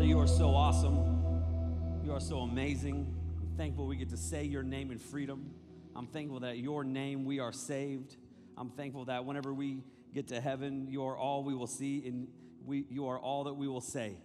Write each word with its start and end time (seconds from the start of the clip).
Father, 0.00 0.08
you 0.08 0.18
are 0.18 0.26
so 0.26 0.54
awesome. 0.54 2.00
You 2.02 2.12
are 2.12 2.20
so 2.20 2.38
amazing. 2.38 3.14
I'm 3.38 3.54
thankful 3.58 3.86
we 3.86 3.96
get 3.96 4.08
to 4.08 4.16
say 4.16 4.44
your 4.44 4.62
name 4.62 4.90
in 4.90 4.98
freedom. 4.98 5.50
I'm 5.94 6.06
thankful 6.06 6.40
that 6.40 6.56
your 6.56 6.84
name 6.84 7.26
we 7.26 7.38
are 7.38 7.52
saved. 7.52 8.16
I'm 8.56 8.70
thankful 8.70 9.04
that 9.04 9.26
whenever 9.26 9.52
we 9.52 9.82
get 10.14 10.28
to 10.28 10.40
heaven, 10.40 10.86
you 10.88 11.04
are 11.04 11.18
all 11.18 11.44
we 11.44 11.54
will 11.54 11.66
see 11.66 12.02
and 12.06 12.28
we, 12.64 12.86
you 12.88 13.08
are 13.08 13.18
all 13.18 13.44
that 13.44 13.52
we 13.52 13.68
will 13.68 13.82
say. 13.82 14.16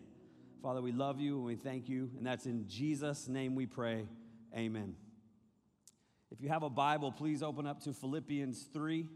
Father, 0.64 0.82
we 0.82 0.94
love 0.94 1.19
you 1.19 1.35
and 1.35 1.46
we 1.46 1.56
thank 1.58 1.89
you. 1.89 2.10
And 2.17 2.26
that's 2.26 2.46
in 2.46 2.69
Jesus' 2.69 3.28
name 3.28 3.53
we 3.53 3.65
pray. 3.65 4.07
Amen. 4.55 4.96
If 6.31 6.42
you 6.42 6.47
have 6.47 6.63
a 6.63 6.69
Bible, 6.69 7.12
please 7.12 7.44
open 7.44 7.67
up 7.67 7.81
to 7.81 7.92
Philippians 7.92 8.69
3. 8.73 9.10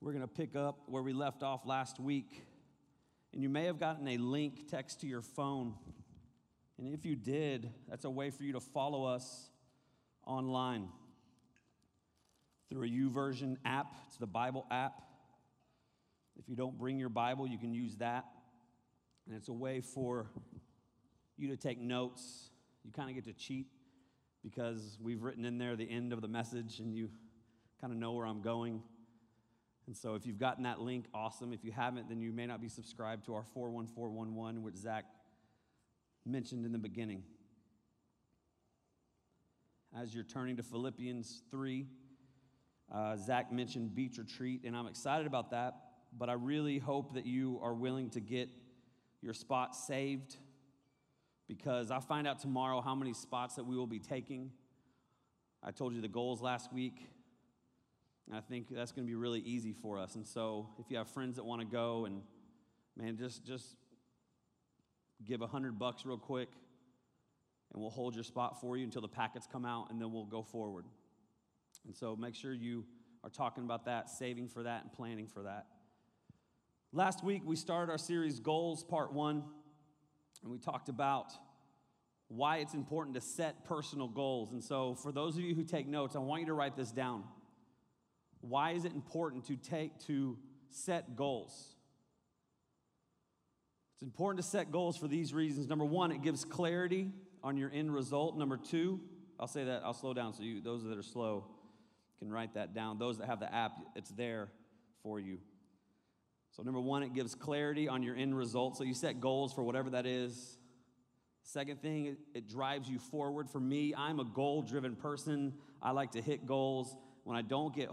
We're 0.00 0.12
going 0.12 0.22
to 0.22 0.34
pick 0.34 0.56
up 0.56 0.78
where 0.86 1.02
we 1.02 1.12
left 1.12 1.42
off 1.42 1.66
last 1.66 2.00
week. 2.00 2.42
And 3.36 3.42
you 3.42 3.50
may 3.50 3.66
have 3.66 3.78
gotten 3.78 4.08
a 4.08 4.16
link 4.16 4.66
text 4.70 5.02
to 5.02 5.06
your 5.06 5.20
phone. 5.20 5.74
And 6.78 6.94
if 6.94 7.04
you 7.04 7.14
did, 7.14 7.70
that's 7.86 8.06
a 8.06 8.10
way 8.10 8.30
for 8.30 8.44
you 8.44 8.54
to 8.54 8.60
follow 8.60 9.04
us 9.04 9.50
online 10.26 10.88
through 12.70 12.84
a 12.84 12.88
YouVersion 12.88 13.58
app. 13.62 13.92
It's 14.06 14.16
the 14.16 14.26
Bible 14.26 14.64
app. 14.70 15.02
If 16.38 16.48
you 16.48 16.56
don't 16.56 16.78
bring 16.78 16.98
your 16.98 17.10
Bible, 17.10 17.46
you 17.46 17.58
can 17.58 17.74
use 17.74 17.96
that. 17.96 18.24
And 19.26 19.36
it's 19.36 19.48
a 19.48 19.52
way 19.52 19.82
for 19.82 20.30
you 21.36 21.48
to 21.48 21.58
take 21.58 21.78
notes. 21.78 22.48
You 22.86 22.90
kind 22.90 23.10
of 23.10 23.16
get 23.16 23.26
to 23.26 23.34
cheat 23.34 23.66
because 24.42 24.96
we've 24.98 25.22
written 25.22 25.44
in 25.44 25.58
there 25.58 25.76
the 25.76 25.90
end 25.90 26.14
of 26.14 26.22
the 26.22 26.28
message 26.28 26.80
and 26.80 26.96
you 26.96 27.10
kind 27.82 27.92
of 27.92 27.98
know 27.98 28.12
where 28.12 28.26
I'm 28.26 28.40
going. 28.40 28.82
And 29.86 29.96
so 29.96 30.14
if 30.14 30.26
you've 30.26 30.38
gotten 30.38 30.64
that 30.64 30.80
link, 30.80 31.06
awesome. 31.14 31.52
If 31.52 31.64
you 31.64 31.70
haven't, 31.70 32.08
then 32.08 32.20
you 32.20 32.32
may 32.32 32.46
not 32.46 32.60
be 32.60 32.68
subscribed 32.68 33.26
to 33.26 33.34
our 33.34 33.44
41411, 33.44 34.62
which 34.62 34.76
Zach 34.76 35.04
mentioned 36.24 36.66
in 36.66 36.72
the 36.72 36.78
beginning. 36.78 37.22
As 39.96 40.14
you're 40.14 40.24
turning 40.24 40.56
to 40.56 40.62
Philippians 40.62 41.42
3, 41.50 41.86
uh, 42.92 43.16
Zach 43.16 43.52
mentioned 43.52 43.94
beach 43.94 44.18
retreat, 44.18 44.62
and 44.64 44.76
I'm 44.76 44.86
excited 44.86 45.26
about 45.26 45.50
that, 45.52 45.74
but 46.16 46.28
I 46.28 46.34
really 46.34 46.78
hope 46.78 47.14
that 47.14 47.26
you 47.26 47.60
are 47.62 47.74
willing 47.74 48.10
to 48.10 48.20
get 48.20 48.48
your 49.22 49.34
spot 49.34 49.74
saved 49.74 50.36
because 51.48 51.90
I 51.90 52.00
find 52.00 52.26
out 52.26 52.40
tomorrow 52.40 52.80
how 52.80 52.94
many 52.94 53.12
spots 53.12 53.54
that 53.54 53.64
we 53.64 53.76
will 53.76 53.86
be 53.86 54.00
taking. 54.00 54.50
I 55.62 55.70
told 55.70 55.94
you 55.94 56.00
the 56.00 56.08
goals 56.08 56.42
last 56.42 56.72
week. 56.72 57.08
I 58.34 58.40
think 58.40 58.66
that's 58.70 58.90
going 58.90 59.06
to 59.06 59.10
be 59.10 59.14
really 59.14 59.40
easy 59.40 59.72
for 59.72 59.98
us. 59.98 60.16
And 60.16 60.26
so, 60.26 60.68
if 60.78 60.90
you 60.90 60.96
have 60.96 61.08
friends 61.08 61.36
that 61.36 61.44
want 61.44 61.60
to 61.60 61.66
go, 61.66 62.06
and 62.06 62.22
man, 62.96 63.16
just 63.16 63.44
just 63.46 63.76
give 65.24 65.42
a 65.42 65.46
hundred 65.46 65.78
bucks 65.78 66.04
real 66.04 66.18
quick, 66.18 66.48
and 67.72 67.80
we'll 67.80 67.90
hold 67.90 68.14
your 68.14 68.24
spot 68.24 68.60
for 68.60 68.76
you 68.76 68.84
until 68.84 69.02
the 69.02 69.08
packets 69.08 69.46
come 69.50 69.64
out, 69.64 69.90
and 69.90 70.00
then 70.00 70.12
we'll 70.12 70.24
go 70.24 70.42
forward. 70.42 70.86
And 71.84 71.94
so, 71.94 72.16
make 72.16 72.34
sure 72.34 72.52
you 72.52 72.84
are 73.22 73.30
talking 73.30 73.64
about 73.64 73.84
that, 73.84 74.10
saving 74.10 74.48
for 74.48 74.64
that, 74.64 74.82
and 74.82 74.92
planning 74.92 75.28
for 75.28 75.44
that. 75.44 75.66
Last 76.92 77.22
week 77.22 77.42
we 77.44 77.54
started 77.54 77.92
our 77.92 77.98
series 77.98 78.40
Goals 78.40 78.82
Part 78.82 79.12
One, 79.12 79.44
and 80.42 80.50
we 80.50 80.58
talked 80.58 80.88
about 80.88 81.32
why 82.28 82.56
it's 82.56 82.74
important 82.74 83.14
to 83.14 83.20
set 83.20 83.64
personal 83.64 84.08
goals. 84.08 84.52
And 84.52 84.64
so, 84.64 84.96
for 84.96 85.12
those 85.12 85.36
of 85.36 85.42
you 85.42 85.54
who 85.54 85.62
take 85.62 85.86
notes, 85.86 86.16
I 86.16 86.18
want 86.18 86.40
you 86.40 86.46
to 86.46 86.54
write 86.54 86.76
this 86.76 86.90
down. 86.90 87.22
Why 88.48 88.72
is 88.72 88.84
it 88.84 88.92
important 88.92 89.46
to 89.46 89.56
take 89.56 89.98
to 90.06 90.36
set 90.70 91.16
goals? 91.16 91.74
It's 93.94 94.02
important 94.02 94.44
to 94.44 94.50
set 94.50 94.70
goals 94.70 94.96
for 94.96 95.08
these 95.08 95.32
reasons. 95.32 95.68
Number 95.68 95.84
one, 95.84 96.12
it 96.12 96.22
gives 96.22 96.44
clarity 96.44 97.10
on 97.42 97.56
your 97.56 97.70
end 97.72 97.94
result. 97.94 98.36
Number 98.36 98.58
two, 98.58 99.00
I'll 99.40 99.46
say 99.46 99.64
that, 99.64 99.82
I'll 99.84 99.94
slow 99.94 100.12
down 100.12 100.34
so 100.34 100.42
you, 100.42 100.60
those 100.60 100.84
that 100.84 100.98
are 100.98 101.02
slow 101.02 101.46
can 102.18 102.30
write 102.30 102.54
that 102.54 102.74
down. 102.74 102.98
Those 102.98 103.18
that 103.18 103.26
have 103.26 103.40
the 103.40 103.52
app, 103.52 103.72
it's 103.94 104.10
there 104.10 104.48
for 105.02 105.20
you. 105.20 105.38
So, 106.50 106.62
number 106.62 106.80
one, 106.80 107.02
it 107.02 107.14
gives 107.14 107.34
clarity 107.34 107.88
on 107.88 108.02
your 108.02 108.16
end 108.16 108.36
result. 108.36 108.76
So, 108.76 108.84
you 108.84 108.94
set 108.94 109.20
goals 109.20 109.52
for 109.52 109.62
whatever 109.62 109.90
that 109.90 110.06
is. 110.06 110.58
Second 111.42 111.80
thing, 111.80 112.06
it, 112.06 112.18
it 112.34 112.48
drives 112.48 112.88
you 112.88 112.98
forward. 112.98 113.48
For 113.48 113.60
me, 113.60 113.94
I'm 113.96 114.20
a 114.20 114.24
goal 114.24 114.62
driven 114.62 114.96
person. 114.96 115.52
I 115.82 115.90
like 115.90 116.12
to 116.12 116.22
hit 116.22 116.46
goals. 116.46 116.96
When 117.24 117.36
I 117.36 117.42
don't 117.42 117.74
get 117.74 117.90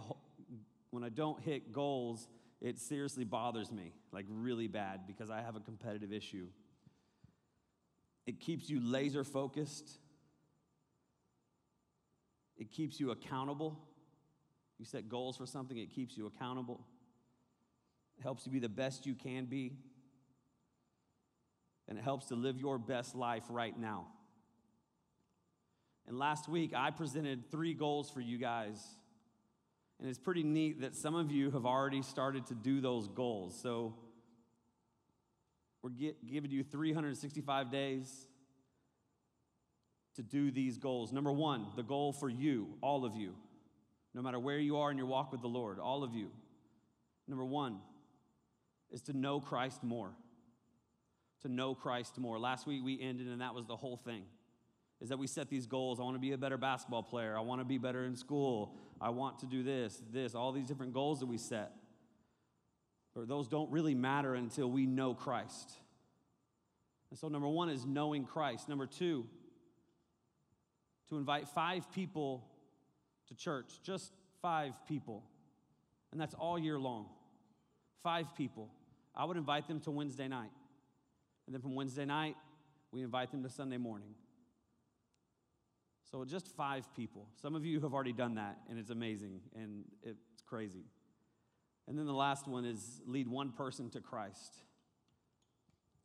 when 0.93 1.03
I 1.03 1.09
don't 1.09 1.41
hit 1.41 1.73
goals, 1.73 2.27
it 2.61 2.77
seriously 2.77 3.23
bothers 3.23 3.71
me, 3.71 3.93
like 4.11 4.27
really 4.29 4.67
bad, 4.67 5.07
because 5.07 5.31
I 5.31 5.41
have 5.41 5.55
a 5.55 5.59
competitive 5.59 6.13
issue. 6.13 6.45
It 8.27 8.39
keeps 8.39 8.69
you 8.69 8.79
laser 8.79 9.23
focused, 9.23 9.97
it 12.57 12.71
keeps 12.71 12.99
you 12.99 13.09
accountable. 13.09 13.79
You 14.77 14.85
set 14.85 15.09
goals 15.09 15.37
for 15.37 15.47
something, 15.47 15.77
it 15.77 15.89
keeps 15.89 16.15
you 16.15 16.27
accountable, 16.27 16.85
it 18.19 18.21
helps 18.21 18.45
you 18.45 18.51
be 18.51 18.59
the 18.59 18.69
best 18.69 19.07
you 19.07 19.15
can 19.15 19.45
be, 19.45 19.73
and 21.87 21.97
it 21.97 22.03
helps 22.03 22.27
to 22.27 22.35
live 22.35 22.59
your 22.59 22.77
best 22.77 23.15
life 23.15 23.45
right 23.49 23.75
now. 23.75 24.05
And 26.07 26.19
last 26.19 26.47
week, 26.47 26.71
I 26.75 26.91
presented 26.91 27.49
three 27.49 27.73
goals 27.73 28.11
for 28.11 28.21
you 28.21 28.37
guys 28.37 28.77
and 29.99 30.09
it's 30.09 30.19
pretty 30.19 30.43
neat 30.43 30.81
that 30.81 30.95
some 30.95 31.15
of 31.15 31.31
you 31.31 31.51
have 31.51 31.65
already 31.65 32.01
started 32.01 32.45
to 32.47 32.55
do 32.55 32.81
those 32.81 33.07
goals. 33.07 33.57
So 33.61 33.95
we're 35.81 35.91
get, 35.91 36.25
giving 36.25 36.51
you 36.51 36.63
365 36.63 37.71
days 37.71 38.27
to 40.15 40.21
do 40.21 40.51
these 40.51 40.77
goals. 40.77 41.11
Number 41.11 41.31
one, 41.31 41.67
the 41.75 41.83
goal 41.83 42.13
for 42.13 42.29
you, 42.29 42.75
all 42.81 43.05
of 43.05 43.15
you, 43.15 43.35
no 44.13 44.21
matter 44.21 44.39
where 44.39 44.59
you 44.59 44.77
are 44.77 44.91
in 44.91 44.97
your 44.97 45.07
walk 45.07 45.31
with 45.31 45.41
the 45.41 45.47
Lord, 45.47 45.79
all 45.79 46.03
of 46.03 46.13
you. 46.13 46.29
Number 47.27 47.45
one 47.45 47.79
is 48.91 49.01
to 49.03 49.13
know 49.13 49.39
Christ 49.39 49.83
more. 49.83 50.11
To 51.41 51.49
know 51.49 51.75
Christ 51.75 52.17
more. 52.17 52.37
Last 52.39 52.67
week 52.67 52.81
we 52.83 53.01
ended, 53.01 53.27
and 53.27 53.41
that 53.41 53.55
was 53.55 53.65
the 53.65 53.75
whole 53.75 53.97
thing 53.97 54.23
is 55.03 55.09
that 55.09 55.19
we 55.19 55.27
set 55.27 55.49
these 55.49 55.65
goals. 55.65 55.99
I 55.99 56.03
want 56.03 56.15
to 56.15 56.21
be 56.21 56.31
a 56.31 56.37
better 56.37 56.57
basketball 56.57 57.03
player. 57.03 57.37
I 57.37 57.41
want 57.41 57.59
to 57.59 57.65
be 57.65 57.77
better 57.77 58.05
in 58.05 58.15
school. 58.15 58.73
I 59.03 59.09
want 59.09 59.39
to 59.39 59.45
do 59.45 59.63
this, 59.63 60.01
this, 60.13 60.33
all 60.33 60.53
these 60.53 60.65
different 60.65 60.93
goals 60.93 61.19
that 61.19 61.25
we 61.25 61.37
set. 61.37 61.73
But 63.13 63.27
those 63.27 63.49
don't 63.49 63.69
really 63.69 63.93
matter 63.93 64.33
until 64.33 64.71
we 64.71 64.85
know 64.85 65.13
Christ. 65.13 65.71
And 67.09 67.19
so, 67.19 67.27
number 67.27 67.49
one 67.49 67.69
is 67.69 67.85
knowing 67.85 68.23
Christ. 68.23 68.69
Number 68.69 68.87
two, 68.87 69.25
to 71.09 71.17
invite 71.17 71.49
five 71.49 71.91
people 71.91 72.45
to 73.27 73.35
church, 73.35 73.73
just 73.83 74.13
five 74.41 74.73
people. 74.87 75.23
And 76.13 76.19
that's 76.19 76.33
all 76.33 76.57
year 76.57 76.79
long. 76.79 77.07
Five 78.03 78.33
people. 78.35 78.69
I 79.13 79.25
would 79.25 79.37
invite 79.37 79.67
them 79.67 79.81
to 79.81 79.91
Wednesday 79.91 80.29
night. 80.29 80.51
And 81.45 81.53
then 81.53 81.61
from 81.61 81.75
Wednesday 81.75 82.05
night, 82.05 82.35
we 82.91 83.01
invite 83.03 83.31
them 83.31 83.43
to 83.43 83.49
Sunday 83.49 83.77
morning. 83.77 84.15
So 86.13 86.23
just 86.23 86.55
five 86.55 86.85
people. 86.95 87.27
Some 87.41 87.55
of 87.55 87.65
you 87.65 87.81
have 87.81 87.91
already 87.91 88.13
done 88.13 88.35
that, 88.35 88.59
and 88.69 88.77
it's 88.77 88.91
amazing 88.91 89.39
and 89.55 89.83
it's 90.03 90.43
crazy. 90.45 90.85
And 91.87 91.97
then 91.97 92.05
the 92.05 92.13
last 92.13 92.47
one 92.47 92.65
is 92.65 93.01
lead 93.07 93.27
one 93.27 93.51
person 93.51 93.89
to 93.89 93.99
Christ. 93.99 94.53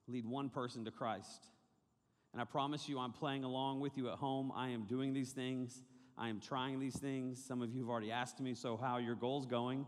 Lead 0.06 0.24
one 0.24 0.48
person 0.48 0.86
to 0.86 0.90
Christ. 0.90 1.48
And 2.32 2.40
I 2.40 2.46
promise 2.46 2.88
you, 2.88 2.98
I'm 2.98 3.12
playing 3.12 3.44
along 3.44 3.80
with 3.80 3.98
you 3.98 4.08
at 4.08 4.14
home. 4.14 4.50
I 4.56 4.70
am 4.70 4.86
doing 4.86 5.12
these 5.12 5.32
things. 5.32 5.82
I 6.16 6.30
am 6.30 6.40
trying 6.40 6.80
these 6.80 6.96
things. 6.96 7.44
Some 7.44 7.60
of 7.60 7.70
you 7.74 7.82
have 7.82 7.90
already 7.90 8.10
asked 8.10 8.40
me, 8.40 8.54
so 8.54 8.78
how 8.78 8.96
your 8.96 9.14
goals 9.14 9.44
going? 9.44 9.84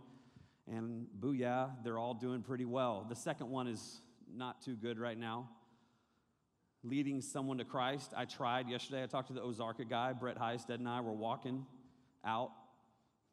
And 0.71 1.07
booyah, 1.19 1.83
they're 1.83 1.99
all 1.99 2.13
doing 2.13 2.43
pretty 2.43 2.67
well. 2.67 3.07
The 3.09 3.17
second 3.17 3.49
one 3.49 3.67
is 3.67 4.03
not 4.31 4.61
too 4.61 4.75
good 4.75 4.99
right 4.99 5.17
now 5.17 5.49
leading 6.83 7.21
someone 7.21 7.59
to 7.59 7.65
Christ. 7.65 8.13
I 8.17 8.25
tried 8.25 8.69
yesterday. 8.69 9.03
I 9.03 9.07
talked 9.07 9.29
to 9.29 9.35
the 9.35 9.41
Ozarka 9.41 9.89
guy. 9.89 10.13
Brett 10.13 10.39
Highstead 10.39 10.77
and 10.77 10.89
I 10.89 11.01
were 11.01 11.13
walking 11.13 11.67
out. 12.25 12.53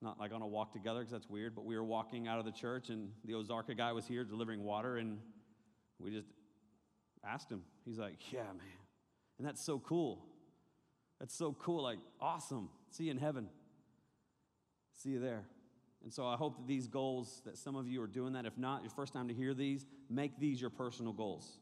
Not 0.02 0.20
like 0.20 0.32
on 0.32 0.42
a 0.42 0.48
walk 0.48 0.74
together 0.74 1.00
because 1.00 1.12
that's 1.12 1.30
weird, 1.30 1.56
but 1.56 1.66
we 1.66 1.76
were 1.76 1.84
walking 1.84 2.28
out 2.28 2.40
of 2.40 2.46
the 2.46 2.52
church 2.52 2.90
and 2.90 3.10
the 3.26 3.34
Ozarka 3.34 3.76
guy 3.76 3.92
was 3.94 4.06
here 4.06 4.24
delivering 4.24 4.64
water 4.64 4.98
and 4.98 5.18
we 6.00 6.12
just 6.12 6.28
asked 7.26 7.52
him. 7.52 7.64
He's 7.84 7.98
like, 7.98 8.32
Yeah, 8.32 8.44
man. 8.44 8.78
And 9.40 9.48
that's 9.48 9.64
so 9.64 9.80
cool. 9.80 10.26
That's 11.20 11.36
so 11.36 11.56
cool. 11.60 11.84
Like, 11.84 12.00
awesome. 12.22 12.70
See 12.92 13.06
you 13.06 13.12
in 13.12 13.18
heaven. 13.18 13.50
See 14.94 15.12
you 15.12 15.20
there. 15.20 15.46
And 16.04 16.14
so 16.14 16.28
I 16.28 16.36
hope 16.36 16.58
that 16.58 16.68
these 16.68 16.88
goals, 16.88 17.42
that 17.46 17.58
some 17.58 17.76
of 17.76 17.88
you 17.88 18.02
are 18.02 18.08
doing 18.08 18.34
that. 18.34 18.46
If 18.46 18.58
not, 18.58 18.82
your 18.84 18.92
first 18.92 19.14
time 19.14 19.28
to 19.28 19.34
hear 19.34 19.54
these, 19.54 19.86
make 20.10 20.40
these 20.40 20.62
your 20.62 20.70
personal 20.70 21.12
goals. 21.12 21.60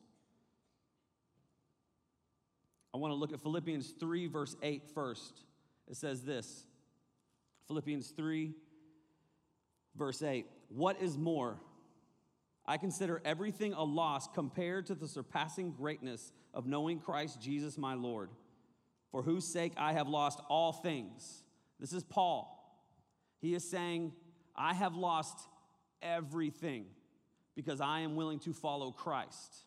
I 2.96 2.98
want 2.98 3.12
to 3.12 3.16
look 3.16 3.34
at 3.34 3.42
Philippians 3.42 3.94
3, 4.00 4.28
verse 4.28 4.56
8 4.64 4.84
first. 4.94 5.42
It 5.86 5.98
says 5.98 6.24
this 6.24 6.64
Philippians 7.68 8.12
3, 8.12 8.54
verse 9.98 10.24
8. 10.24 10.46
What 10.70 11.02
is 11.02 11.18
more, 11.18 11.60
I 12.66 12.78
consider 12.78 13.22
everything 13.26 13.74
a 13.74 13.84
loss 13.84 14.30
compared 14.34 14.86
to 14.86 14.96
the 14.96 15.10
surpassing 15.10 15.74
greatness 15.74 16.32
of 16.54 16.68
knowing 16.68 17.02
Christ 17.02 17.42
Jesus 17.42 17.78
my 17.78 17.96
Lord, 17.96 18.30
for 19.12 19.22
whose 19.22 19.46
sake 19.46 19.74
I 19.76 19.92
have 19.92 20.08
lost 20.08 20.40
all 20.48 20.72
things. 20.72 21.44
This 21.82 21.92
is 21.92 22.06
Paul. 22.06 22.80
He 23.42 23.56
is 23.56 23.70
saying, 23.70 24.14
I 24.56 24.74
have 24.74 24.96
lost 24.96 25.38
everything 26.02 26.86
because 27.58 27.82
I 27.82 28.00
am 28.00 28.16
willing 28.16 28.40
to 28.40 28.54
follow 28.54 28.92
Christ. 28.92 29.65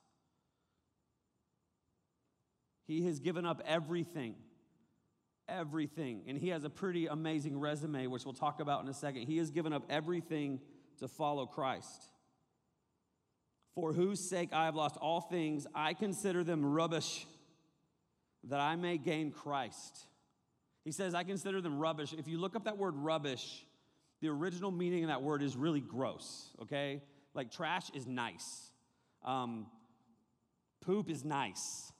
He 2.88 3.04
has 3.04 3.20
given 3.20 3.46
up 3.46 3.62
everything. 3.64 4.34
Everything. 5.48 6.22
And 6.26 6.36
he 6.36 6.48
has 6.48 6.64
a 6.64 6.70
pretty 6.70 7.06
amazing 7.06 7.60
resume, 7.60 8.08
which 8.08 8.24
we'll 8.24 8.34
talk 8.34 8.60
about 8.60 8.82
in 8.82 8.88
a 8.88 8.94
second. 8.94 9.26
He 9.26 9.36
has 9.36 9.50
given 9.50 9.72
up 9.72 9.84
everything 9.88 10.58
to 10.98 11.06
follow 11.06 11.46
Christ. 11.46 12.02
For 13.74 13.92
whose 13.92 14.18
sake 14.18 14.48
I 14.52 14.64
have 14.64 14.74
lost 14.74 14.96
all 14.96 15.20
things, 15.20 15.66
I 15.74 15.94
consider 15.94 16.42
them 16.42 16.64
rubbish 16.64 17.26
that 18.44 18.58
I 18.58 18.74
may 18.74 18.98
gain 18.98 19.30
Christ. 19.30 20.06
He 20.84 20.90
says, 20.90 21.14
I 21.14 21.22
consider 21.22 21.60
them 21.60 21.78
rubbish. 21.78 22.14
If 22.16 22.26
you 22.26 22.38
look 22.38 22.56
up 22.56 22.64
that 22.64 22.78
word 22.78 22.96
rubbish, 22.96 23.64
the 24.20 24.28
original 24.28 24.70
meaning 24.70 25.04
of 25.04 25.08
that 25.10 25.22
word 25.22 25.42
is 25.42 25.56
really 25.56 25.80
gross, 25.80 26.48
okay? 26.62 27.02
Like 27.34 27.52
trash 27.52 27.90
is 27.94 28.06
nice, 28.06 28.70
um, 29.24 29.66
poop 30.80 31.10
is 31.10 31.24
nice. 31.24 31.92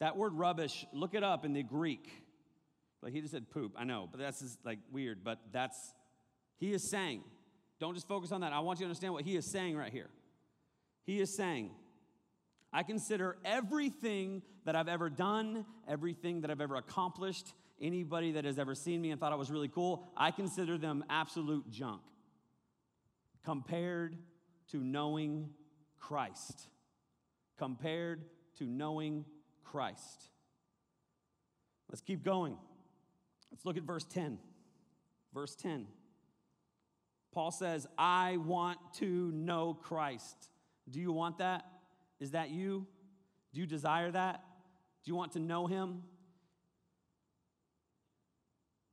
That 0.00 0.16
word 0.16 0.34
rubbish, 0.34 0.86
look 0.92 1.14
it 1.14 1.22
up 1.22 1.44
in 1.44 1.52
the 1.52 1.62
Greek. 1.62 2.10
Like 3.02 3.12
he 3.12 3.20
just 3.20 3.32
said 3.32 3.50
poop, 3.50 3.72
I 3.76 3.84
know, 3.84 4.08
but 4.10 4.20
that's 4.20 4.40
just 4.40 4.58
like 4.64 4.78
weird, 4.90 5.24
but 5.24 5.38
that's, 5.52 5.94
he 6.58 6.72
is 6.72 6.90
saying, 6.90 7.22
don't 7.78 7.94
just 7.94 8.08
focus 8.08 8.32
on 8.32 8.40
that. 8.40 8.52
I 8.52 8.60
want 8.60 8.78
you 8.78 8.84
to 8.84 8.88
understand 8.88 9.12
what 9.12 9.24
he 9.24 9.36
is 9.36 9.50
saying 9.50 9.76
right 9.76 9.92
here. 9.92 10.10
He 11.04 11.20
is 11.20 11.36
saying, 11.36 11.70
I 12.72 12.82
consider 12.82 13.36
everything 13.44 14.42
that 14.64 14.74
I've 14.74 14.88
ever 14.88 15.08
done, 15.08 15.64
everything 15.88 16.40
that 16.40 16.50
I've 16.50 16.60
ever 16.60 16.76
accomplished, 16.76 17.52
anybody 17.80 18.32
that 18.32 18.44
has 18.44 18.58
ever 18.58 18.74
seen 18.74 19.00
me 19.00 19.10
and 19.10 19.20
thought 19.20 19.32
I 19.32 19.36
was 19.36 19.50
really 19.50 19.68
cool, 19.68 20.08
I 20.16 20.30
consider 20.30 20.76
them 20.76 21.04
absolute 21.08 21.70
junk 21.70 22.02
compared 23.44 24.16
to 24.72 24.78
knowing 24.78 25.50
Christ. 25.98 26.68
Compared 27.56 28.24
to 28.58 28.64
knowing 28.64 29.24
Christ. 29.70 30.28
Let's 31.90 32.00
keep 32.00 32.24
going. 32.24 32.56
Let's 33.50 33.64
look 33.64 33.76
at 33.76 33.84
verse 33.84 34.04
10. 34.04 34.38
Verse 35.32 35.54
10. 35.54 35.86
Paul 37.32 37.50
says, 37.50 37.86
I 37.98 38.38
want 38.38 38.78
to 38.94 39.30
know 39.32 39.74
Christ. 39.74 40.36
Do 40.90 41.00
you 41.00 41.12
want 41.12 41.38
that? 41.38 41.64
Is 42.18 42.30
that 42.30 42.50
you? 42.50 42.86
Do 43.52 43.60
you 43.60 43.66
desire 43.66 44.10
that? 44.10 44.42
Do 45.04 45.10
you 45.10 45.14
want 45.14 45.32
to 45.32 45.38
know 45.38 45.66
him? 45.66 46.02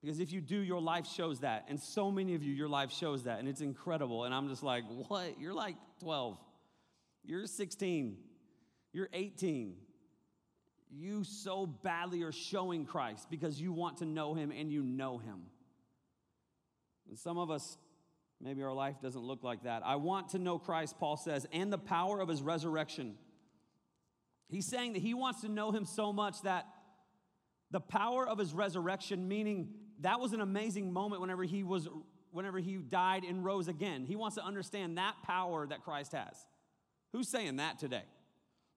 Because 0.02 0.20
if 0.20 0.34
you 0.34 0.42
do, 0.42 0.58
your 0.58 0.82
life 0.82 1.08
shows 1.08 1.40
that. 1.40 1.66
And 1.70 1.80
so 1.80 2.12
many 2.12 2.36
of 2.36 2.44
you, 2.44 2.54
your 2.54 2.68
life 2.68 2.92
shows 2.92 3.24
that. 3.24 3.40
And 3.40 3.48
it's 3.48 3.62
incredible. 3.62 4.26
And 4.26 4.34
I'm 4.34 4.50
just 4.50 4.62
like, 4.62 4.84
what? 5.08 5.40
You're 5.40 5.54
like 5.54 5.78
12. 6.02 6.38
You're 7.24 7.48
16. 7.48 8.18
You're 8.92 9.08
18. 9.14 9.76
You 10.96 11.24
so 11.24 11.66
badly 11.66 12.24
are 12.24 12.32
showing 12.32 12.86
Christ 12.86 13.28
because 13.30 13.60
you 13.60 13.72
want 13.72 13.98
to 13.98 14.06
know 14.06 14.34
him 14.34 14.52
and 14.52 14.72
you 14.72 14.84
know 14.84 15.18
him. 15.18 15.42
And 17.10 17.18
some 17.18 17.38
of 17.38 17.50
us, 17.50 17.78
maybe 18.40 18.62
our 18.64 18.74
life 18.74 19.02
doesn't 19.02 19.22
look 19.22 19.44
like 19.44 19.64
that. 19.64 19.82
I 19.86 19.96
want 19.96 20.30
to 20.30 20.40
know 20.40 20.60
Christ, 20.60 20.98
Paul 21.00 21.18
says, 21.18 21.48
and 21.52 21.74
the 21.74 21.78
power 21.78 22.20
of 22.20 22.30
his 22.30 22.42
resurrection. 22.42 23.16
He's 24.50 24.68
saying 24.68 24.94
that 24.94 25.02
he 25.02 25.14
wants 25.14 25.42
to 25.42 25.50
know 25.50 25.72
him 25.72 25.86
so 25.86 26.14
much 26.14 26.42
that 26.44 26.68
the 27.72 27.80
power 27.80 28.28
of 28.28 28.38
his 28.38 28.54
resurrection, 28.54 29.28
meaning 29.28 29.70
that 30.02 30.20
was 30.20 30.34
an 30.34 30.42
amazing 30.42 30.94
moment 30.94 31.22
whenever 31.22 31.44
he 31.44 31.64
was 31.64 31.88
whenever 32.32 32.60
he 32.60 32.78
died 32.78 33.24
and 33.24 33.46
rose 33.46 33.68
again. 33.68 34.06
He 34.06 34.16
wants 34.16 34.36
to 34.38 34.44
understand 34.44 34.98
that 34.98 35.16
power 35.24 35.68
that 35.68 35.84
Christ 35.84 36.14
has. 36.14 36.36
Who's 37.12 37.30
saying 37.30 37.58
that 37.58 37.78
today? 37.78 38.04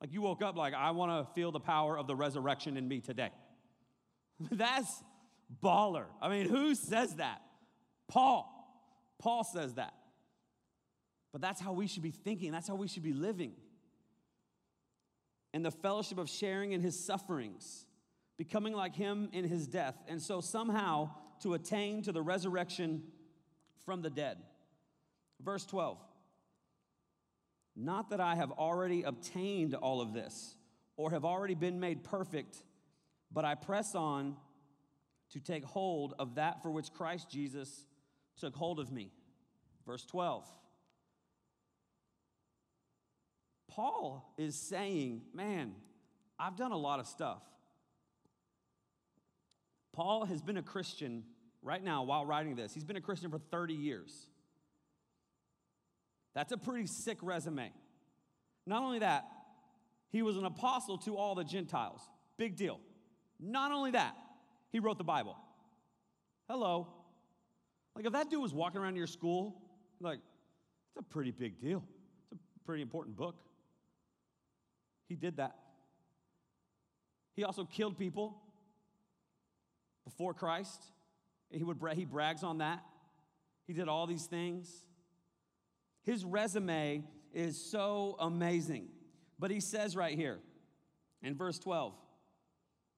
Like 0.01 0.13
you 0.13 0.23
woke 0.23 0.43
up 0.43 0.57
like 0.57 0.75
I 0.75 0.91
want 0.91 1.27
to 1.27 1.33
feel 1.35 1.53
the 1.53 1.61
power 1.61 1.99
of 1.99 2.07
the 2.07 2.15
resurrection 2.15 2.77
in 2.77 2.87
me 2.87 3.01
today. 3.01 3.31
That's 4.51 5.03
baller. 5.63 6.05
I 6.21 6.29
mean, 6.29 6.49
who 6.49 6.75
says 6.75 7.15
that? 7.17 7.41
Paul. 8.09 8.53
Paul 9.19 9.45
says 9.45 9.75
that. 9.75 9.95
But 11.33 11.41
that's 11.43 11.61
how 11.61 11.73
we 11.73 11.87
should 11.87 12.03
be 12.03 12.11
thinking. 12.11 12.51
That's 12.51 12.69
how 12.69 12.77
we 12.77 12.89
should 12.89 13.03
be 13.03 13.13
living. 13.13 13.53
And 15.53 15.65
the 15.65 15.71
fellowship 15.71 16.19
of 16.19 16.31
sharing 16.31 16.73
in 16.73 16.81
his 16.81 16.99
sufferings 16.99 17.85
becoming 18.37 18.75
like 18.75 18.95
him 18.95 19.29
in 19.33 19.45
his 19.45 19.67
death, 19.67 19.97
and 20.09 20.21
so 20.21 20.41
somehow 20.41 21.11
to 21.43 21.55
attain 21.55 22.03
to 22.03 22.13
the 22.13 22.23
resurrection 22.23 23.03
from 23.85 24.03
the 24.03 24.11
dead. 24.11 24.39
Verse 25.43 25.65
12 25.67 25.99
Not 27.77 28.11
that 28.11 28.21
I 28.21 28.35
have 28.37 28.51
already 28.53 29.03
obtained 29.03 29.75
all 29.75 30.01
of 30.01 30.15
this 30.15 30.57
or 30.97 31.11
have 31.11 31.25
already 31.25 31.55
been 31.55 31.79
made 31.79 32.03
perfect, 32.03 32.63
but 33.31 33.45
I 33.45 33.55
press 33.55 33.95
on 33.95 34.37
to 35.31 35.41
take 35.41 35.65
hold 35.65 36.15
of 36.19 36.37
that 36.37 36.63
for 36.63 36.71
which 36.71 36.93
Christ 36.93 37.29
Jesus 37.29 37.85
took 38.39 38.55
hold 38.55 38.81
of 38.81 38.91
me. 38.91 39.11
Verse 39.87 40.07
12. 40.07 40.47
Paul 43.69 44.33
is 44.39 44.55
saying, 44.55 45.21
Man, 45.35 45.75
I've 46.39 46.57
done 46.57 46.73
a 46.73 46.79
lot 46.79 46.99
of 46.99 47.07
stuff. 47.07 47.43
Paul 49.93 50.25
has 50.25 50.41
been 50.41 50.57
a 50.57 50.63
Christian 50.63 51.25
right 51.63 51.83
now 51.83 52.05
while 52.05 52.25
writing 52.25 52.55
this. 52.55 52.73
He's 52.73 52.85
been 52.85 52.97
a 52.97 53.03
Christian 53.03 53.31
for 53.31 53.39
30 53.39 53.75
years. 53.75 54.29
That's 56.37 56.53
a 56.53 56.59
pretty 56.59 56.87
sick 56.87 57.17
resume. 57.23 57.73
Not 58.67 58.83
only 58.83 58.99
that, 58.99 59.25
he 60.11 60.21
was 60.21 60.37
an 60.37 60.45
apostle 60.45 60.99
to 60.99 61.17
all 61.17 61.35
the 61.35 61.43
Gentiles. 61.43 62.03
Big 62.37 62.57
deal. 62.57 62.79
Not 63.41 63.73
only 63.73 63.93
that, 63.93 64.15
he 64.71 64.79
wrote 64.79 64.99
the 64.99 65.05
Bible. 65.05 65.35
Hello. 66.47 66.89
Like, 67.95 68.05
if 68.05 68.13
that 68.13 68.29
dude 68.29 68.43
was 68.43 68.53
walking 68.53 68.83
around 68.83 68.97
your 68.97 69.07
school, 69.07 69.63
like, 69.99 70.19
it's 70.19 71.01
a 71.01 71.03
pretty 71.03 71.31
big 71.31 71.59
deal. 71.59 71.83
It's 72.31 72.43
a 72.57 72.67
pretty 72.67 72.83
important 72.83 73.17
book. 73.17 73.37
He 75.09 75.17
did 75.17 75.39
that. 75.39 75.57
He 77.35 77.45
also 77.45 77.65
killed 77.65 77.97
people 77.99 78.37
before 80.05 80.35
Christ. 80.35 80.85
He, 81.51 81.65
would 81.65 81.79
he 81.95 82.05
brags 82.05 82.43
on 82.43 82.59
that. 82.59 82.83
He 83.67 83.73
did 83.73 83.89
all 83.89 84.07
these 84.07 84.27
things. 84.27 84.69
His 86.07 86.25
resume 86.25 87.03
is 87.35 87.61
so 87.61 88.17
amazing. 88.21 88.87
But 89.39 89.51
he 89.51 89.61
says 89.61 89.95
right 89.95 90.17
here 90.17 90.39
in 91.21 91.35
verse 91.35 91.59
12, 91.59 91.93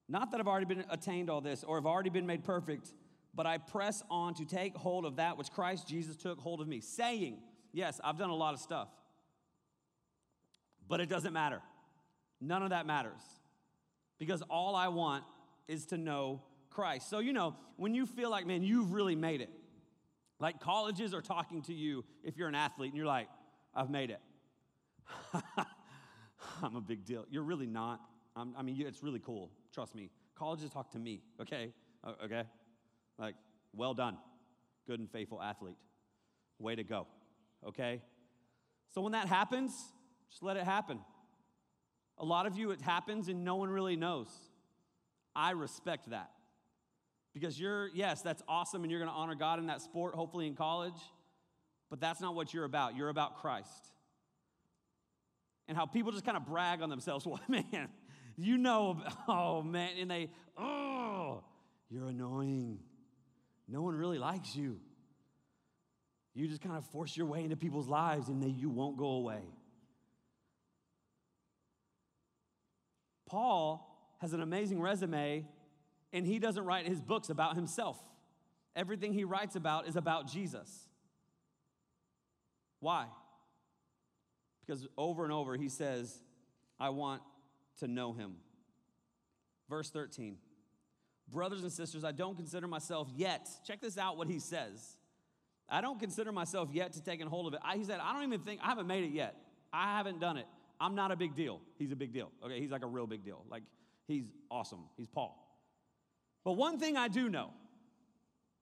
not 0.07 0.31
that 0.31 0.39
I've 0.39 0.47
already 0.47 0.67
been 0.67 0.85
attained 0.89 1.29
all 1.29 1.41
this 1.41 1.63
or 1.63 1.75
have 1.75 1.85
already 1.85 2.11
been 2.11 2.27
made 2.27 2.43
perfect, 2.43 2.93
but 3.33 3.45
I 3.45 3.57
press 3.57 4.03
on 4.09 4.35
to 4.35 4.45
take 4.45 4.75
hold 4.75 5.05
of 5.05 5.17
that 5.17 5.37
which 5.37 5.49
Christ 5.51 5.87
Jesus 5.87 6.15
took 6.15 6.39
hold 6.39 6.61
of 6.61 6.67
me, 6.67 6.79
saying, 6.79 7.39
Yes, 7.71 7.99
I've 8.03 8.17
done 8.17 8.31
a 8.31 8.35
lot 8.35 8.55
of 8.55 8.59
stuff, 8.59 8.89
but 10.87 10.99
it 10.99 11.09
doesn't 11.09 11.33
matter. 11.33 11.61
None 12.41 12.63
of 12.63 12.71
that 12.71 12.87
matters 12.87 13.21
because 14.17 14.41
all 14.49 14.75
I 14.75 14.87
want 14.87 15.23
is 15.67 15.85
to 15.87 15.97
know 15.97 16.41
Christ. 16.69 17.09
So, 17.09 17.19
you 17.19 17.33
know, 17.33 17.55
when 17.77 17.93
you 17.93 18.05
feel 18.05 18.31
like, 18.31 18.47
man, 18.47 18.63
you've 18.63 18.91
really 18.91 19.15
made 19.15 19.41
it, 19.41 19.49
like 20.39 20.59
colleges 20.59 21.13
are 21.13 21.21
talking 21.21 21.61
to 21.63 21.73
you 21.73 22.05
if 22.23 22.37
you're 22.37 22.47
an 22.47 22.55
athlete 22.55 22.91
and 22.91 22.97
you're 22.97 23.05
like, 23.05 23.27
I've 23.75 23.89
made 23.89 24.09
it. 24.09 24.21
I'm 26.63 26.75
a 26.75 26.81
big 26.81 27.05
deal. 27.05 27.25
You're 27.29 27.43
really 27.43 27.67
not. 27.67 27.99
I'm, 28.35 28.53
i 28.57 28.61
mean, 28.61 28.81
it's 28.85 29.03
really 29.03 29.19
cool. 29.19 29.51
Trust 29.73 29.95
me. 29.95 30.09
Colleges 30.35 30.71
talk 30.71 30.91
to 30.91 30.99
me, 30.99 31.21
okay? 31.41 31.73
Uh, 32.03 32.13
okay? 32.23 32.43
Like, 33.17 33.35
well 33.73 33.93
done. 33.93 34.17
Good 34.87 34.99
and 34.99 35.11
faithful 35.11 35.41
athlete. 35.41 35.75
Way 36.57 36.75
to 36.75 36.83
go, 36.83 37.07
okay? 37.67 38.01
So 38.93 39.01
when 39.01 39.11
that 39.11 39.27
happens, 39.27 39.71
just 40.29 40.43
let 40.43 40.57
it 40.57 40.63
happen. 40.63 40.99
A 42.17 42.25
lot 42.25 42.45
of 42.45 42.57
you, 42.57 42.71
it 42.71 42.81
happens 42.81 43.27
and 43.27 43.43
no 43.43 43.55
one 43.55 43.69
really 43.69 43.95
knows. 43.95 44.29
I 45.35 45.51
respect 45.51 46.09
that. 46.09 46.31
Because 47.39 47.59
you're, 47.59 47.89
yes, 47.93 48.21
that's 48.21 48.41
awesome 48.47 48.83
and 48.83 48.91
you're 48.91 48.99
going 48.99 49.11
to 49.11 49.15
honor 49.15 49.35
God 49.35 49.59
in 49.59 49.67
that 49.67 49.81
sport, 49.81 50.13
hopefully 50.13 50.47
in 50.47 50.55
college, 50.55 50.99
but 51.89 51.99
that's 51.99 52.19
not 52.19 52.35
what 52.35 52.53
you're 52.53 52.65
about. 52.65 52.95
You're 52.95 53.09
about 53.09 53.37
Christ. 53.41 53.87
And 55.67 55.77
how 55.77 55.85
people 55.85 56.11
just 56.11 56.25
kind 56.25 56.35
of 56.35 56.45
brag 56.45 56.81
on 56.81 56.89
themselves. 56.89 57.25
Well, 57.29 57.39
man, 57.47 57.89
you 58.35 58.57
know, 58.57 59.01
oh 59.27 59.61
man, 59.61 59.91
and 59.99 60.11
they, 60.11 60.29
oh, 60.57 61.43
you're 61.89 62.07
annoying. 62.07 62.79
No 63.67 63.81
one 63.81 63.95
really 63.95 64.17
likes 64.17 64.55
you. 64.55 64.79
You 66.33 66.47
just 66.47 66.61
kind 66.61 66.75
of 66.75 66.85
force 66.87 67.15
your 67.15 67.27
way 67.27 67.43
into 67.43 67.55
people's 67.55 67.87
lives 67.87 68.29
and 68.29 68.41
they, 68.41 68.47
you 68.47 68.69
won't 68.69 68.97
go 68.97 69.05
away. 69.05 69.43
Paul 73.27 73.85
has 74.19 74.33
an 74.33 74.41
amazing 74.41 74.81
resume 74.81 75.45
and 76.13 76.25
he 76.25 76.39
doesn't 76.39 76.63
write 76.65 76.87
his 76.87 77.01
books 77.01 77.29
about 77.29 77.55
himself. 77.55 77.97
Everything 78.75 79.13
he 79.13 79.23
writes 79.23 79.55
about 79.55 79.87
is 79.87 79.95
about 79.95 80.27
Jesus. 80.27 80.87
Why? 82.79 83.05
Because 84.65 84.87
over 84.97 85.23
and 85.23 85.33
over 85.33 85.55
he 85.55 85.69
says, 85.69 86.15
I 86.79 86.89
want 86.89 87.21
to 87.79 87.87
know 87.87 88.13
him. 88.13 88.35
Verse 89.69 89.89
13 89.89 90.37
Brothers 91.31 91.61
and 91.61 91.71
sisters, 91.71 92.03
I 92.03 92.11
don't 92.11 92.35
consider 92.35 92.67
myself 92.67 93.07
yet, 93.15 93.47
check 93.65 93.81
this 93.81 93.97
out 93.97 94.17
what 94.17 94.27
he 94.27 94.39
says. 94.39 94.97
I 95.69 95.81
don't 95.81 95.99
consider 95.99 96.31
myself 96.31 96.69
yet 96.71 96.93
to 96.93 97.03
taking 97.03 97.27
hold 97.27 97.45
of 97.45 97.53
it. 97.53 97.59
I, 97.63 97.77
he 97.77 97.83
said, 97.83 97.99
I 98.01 98.13
don't 98.13 98.23
even 98.23 98.39
think, 98.39 98.59
I 98.63 98.69
haven't 98.69 98.87
made 98.87 99.03
it 99.03 99.11
yet. 99.11 99.35
I 99.71 99.97
haven't 99.97 100.19
done 100.19 100.37
it. 100.37 100.47
I'm 100.81 100.95
not 100.95 101.11
a 101.11 101.15
big 101.15 101.35
deal. 101.35 101.61
He's 101.77 101.91
a 101.91 101.95
big 101.95 102.11
deal. 102.11 102.31
Okay, 102.43 102.59
he's 102.59 102.71
like 102.71 102.83
a 102.83 102.87
real 102.87 103.05
big 103.05 103.23
deal. 103.23 103.43
Like, 103.49 103.61
he's 104.07 104.23
awesome. 104.49 104.79
He's 104.97 105.07
Paul. 105.07 105.37
But 106.49 106.57
one 106.57 106.79
thing 106.79 106.97
I 106.97 107.09
do 107.09 107.29
know, 107.29 107.51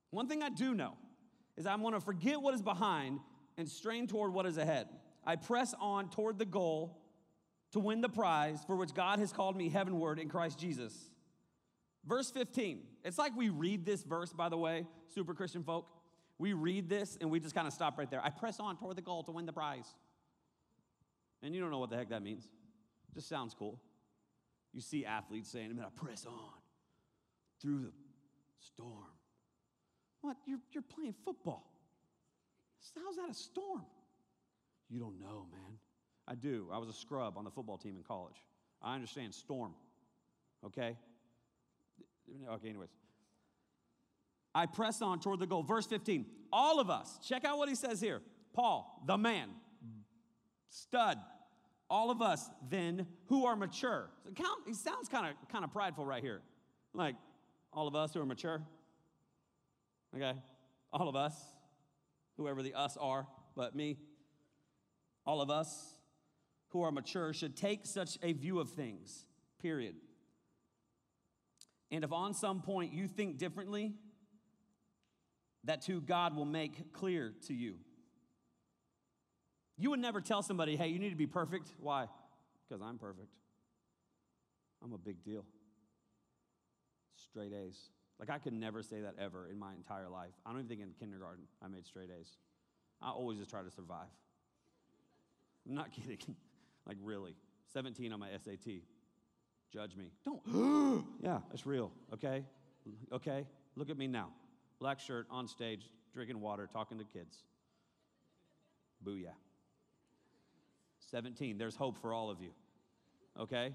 one 0.10 0.28
thing 0.28 0.44
I 0.44 0.50
do 0.50 0.74
know 0.74 0.96
is 1.56 1.66
I 1.66 1.74
want 1.76 1.96
to 1.96 2.02
forget 2.02 2.42
what 2.42 2.54
is 2.54 2.62
behind 2.62 3.22
and 3.58 3.66
strain 3.70 4.08
toward 4.08 4.34
what 4.34 4.46
is 4.46 4.58
ahead. 4.58 4.90
I 5.26 5.38
press 5.38 5.74
on 5.80 6.10
toward 6.10 6.38
the 6.38 6.44
goal 6.44 7.00
to 7.72 7.80
win 7.80 8.02
the 8.02 8.10
prize 8.10 8.60
for 8.68 8.76
which 8.76 8.94
God 8.94 9.20
has 9.20 9.32
called 9.32 9.56
me 9.56 9.70
heavenward 9.70 10.20
in 10.20 10.28
Christ 10.28 10.60
Jesus. 10.60 10.94
Verse 12.06 12.30
15. 12.30 12.82
It's 13.06 13.18
like 13.18 13.34
we 13.38 13.48
read 13.48 13.86
this 13.86 14.04
verse, 14.04 14.34
by 14.34 14.50
the 14.50 14.58
way, 14.58 14.86
super 15.16 15.34
Christian 15.34 15.64
folk. 15.64 15.88
We 16.38 16.52
read 16.52 16.90
this 16.90 17.18
and 17.22 17.32
we 17.32 17.40
just 17.40 17.56
kind 17.56 17.68
of 17.68 17.74
stop 17.74 17.98
right 17.98 18.12
there. 18.12 18.20
I 18.22 18.32
press 18.32 18.60
on 18.60 18.76
toward 18.76 18.98
the 18.98 19.02
goal 19.02 19.24
to 19.24 19.32
win 19.32 19.46
the 19.46 19.54
prize. 19.54 19.88
And 21.42 21.56
you 21.56 21.62
don't 21.62 21.72
know 21.72 21.80
what 21.80 21.90
the 21.90 21.96
heck 21.96 22.10
that 22.10 22.22
means. 22.22 22.50
Just 23.14 23.30
sounds 23.30 23.56
cool. 23.58 23.80
You 24.74 24.82
see 24.82 25.06
athletes 25.06 25.50
saying, 25.50 25.80
I 25.82 25.88
press 25.96 26.26
on 26.26 26.34
through 27.62 27.80
the 27.82 27.92
storm. 28.60 29.12
What? 30.22 30.38
You're, 30.46 30.60
you're 30.72 30.84
playing 30.84 31.16
football. 31.24 31.72
How's 32.96 33.16
that 33.18 33.30
a 33.30 33.34
storm? 33.34 33.86
You 34.90 35.00
don't 35.00 35.20
know, 35.20 35.46
man. 35.52 35.78
I 36.28 36.36
do. 36.36 36.68
I 36.72 36.78
was 36.78 36.90
a 36.90 36.94
scrub 36.94 37.38
on 37.38 37.44
the 37.44 37.52
football 37.52 37.78
team 37.78 37.96
in 37.98 38.04
college. 38.04 38.36
I 38.82 38.96
understand 38.96 39.34
storm. 39.34 39.74
Okay? 40.66 40.98
Okay, 42.50 42.70
anyways. 42.70 42.90
I 44.54 44.66
press 44.66 45.02
on 45.02 45.20
toward 45.20 45.40
the 45.40 45.46
goal. 45.46 45.64
Verse 45.64 45.86
15. 45.86 46.26
All 46.52 46.80
of 46.80 46.90
us, 46.90 47.20
check 47.28 47.46
out 47.46 47.58
what 47.58 47.70
he 47.70 47.76
says 47.76 48.02
here. 48.02 48.22
Paul, 48.54 49.04
the 49.06 49.18
man, 49.18 49.50
stud. 50.70 51.18
All 51.90 52.12
of 52.12 52.22
us 52.22 52.50
then 52.70 53.08
who 53.28 53.46
are 53.46 53.56
mature. 53.56 54.10
He 54.66 54.74
sounds 54.74 55.08
kind 55.10 55.28
of 55.28 55.50
kind 55.50 55.64
of 55.64 55.72
prideful 55.72 56.06
right 56.06 56.24
here. 56.24 56.42
Like 56.94 57.16
all 57.78 57.88
of 57.88 57.94
us 57.94 58.12
who 58.12 58.20
are 58.20 58.26
mature. 58.26 58.60
Okay? 60.16 60.34
All 60.92 61.08
of 61.08 61.16
us, 61.16 61.36
whoever 62.36 62.64
the 62.64 62.74
us 62.74 62.98
are, 63.00 63.28
but 63.56 63.76
me. 63.76 64.00
All 65.28 65.42
of 65.42 65.52
us 65.52 65.94
who 66.70 66.82
are 66.82 66.92
mature 66.92 67.34
should 67.34 67.56
take 67.56 67.86
such 67.86 68.18
a 68.24 68.34
view 68.34 68.60
of 68.60 68.72
things. 68.72 69.28
Period. 69.62 69.94
And 71.92 72.04
if 72.04 72.12
on 72.12 72.34
some 72.34 72.64
point 72.64 72.94
you 72.94 73.08
think 73.08 73.38
differently, 73.38 73.94
that 75.66 75.84
too 75.84 76.02
God 76.02 76.36
will 76.36 76.46
make 76.46 76.94
clear 76.94 77.36
to 77.46 77.54
you. 77.54 77.76
You 79.78 79.92
would 79.92 80.00
never 80.00 80.20
tell 80.20 80.42
somebody, 80.42 80.76
hey, 80.76 80.88
you 80.88 80.98
need 80.98 81.12
to 81.12 81.16
be 81.16 81.28
perfect. 81.28 81.72
Why? 81.80 82.08
Because 82.68 82.82
I'm 82.82 82.98
perfect. 82.98 83.30
I'm 84.84 84.94
a 84.94 84.98
big 84.98 85.24
deal. 85.24 85.46
Straight 87.18 87.54
A's. 87.54 87.90
Like, 88.20 88.30
I 88.30 88.40
could 88.40 88.54
never 88.54 88.82
say 88.82 89.02
that 89.02 89.16
ever 89.20 89.48
in 89.50 89.60
my 89.60 89.74
entire 89.74 90.10
life. 90.10 90.34
I 90.46 90.50
don't 90.52 90.60
even 90.60 90.70
think 90.70 90.82
in 90.82 90.94
kindergarten 91.00 91.44
I 91.64 91.68
made 91.68 91.86
straight 91.86 92.10
A's. 92.20 92.38
I 93.02 93.10
always 93.10 93.38
just 93.38 93.50
try 93.50 93.62
to 93.62 93.72
survive. 93.72 94.08
I'm 95.68 95.76
not 95.76 95.92
kidding. 95.96 96.36
like, 96.86 96.98
really. 97.04 97.36
17 97.74 98.12
on 98.12 98.20
my 98.20 98.30
SAT. 98.44 98.82
Judge 99.72 99.96
me. 99.96 100.12
Don't. 100.26 101.06
yeah, 101.22 101.40
that's 101.50 101.66
real. 101.66 101.92
Okay? 102.14 102.44
Okay? 103.12 103.46
Look 103.76 103.90
at 103.90 103.98
me 103.98 104.08
now. 104.08 104.30
Black 104.80 105.00
shirt 105.00 105.28
on 105.30 105.48
stage, 105.48 105.92
drinking 106.14 106.40
water, 106.40 106.68
talking 106.72 106.98
to 106.98 107.04
kids. 107.04 107.44
Booyah. 109.06 109.34
17. 111.12 111.58
There's 111.58 111.76
hope 111.76 111.98
for 111.98 112.14
all 112.14 112.30
of 112.30 112.42
you. 112.42 112.50
Okay? 113.40 113.74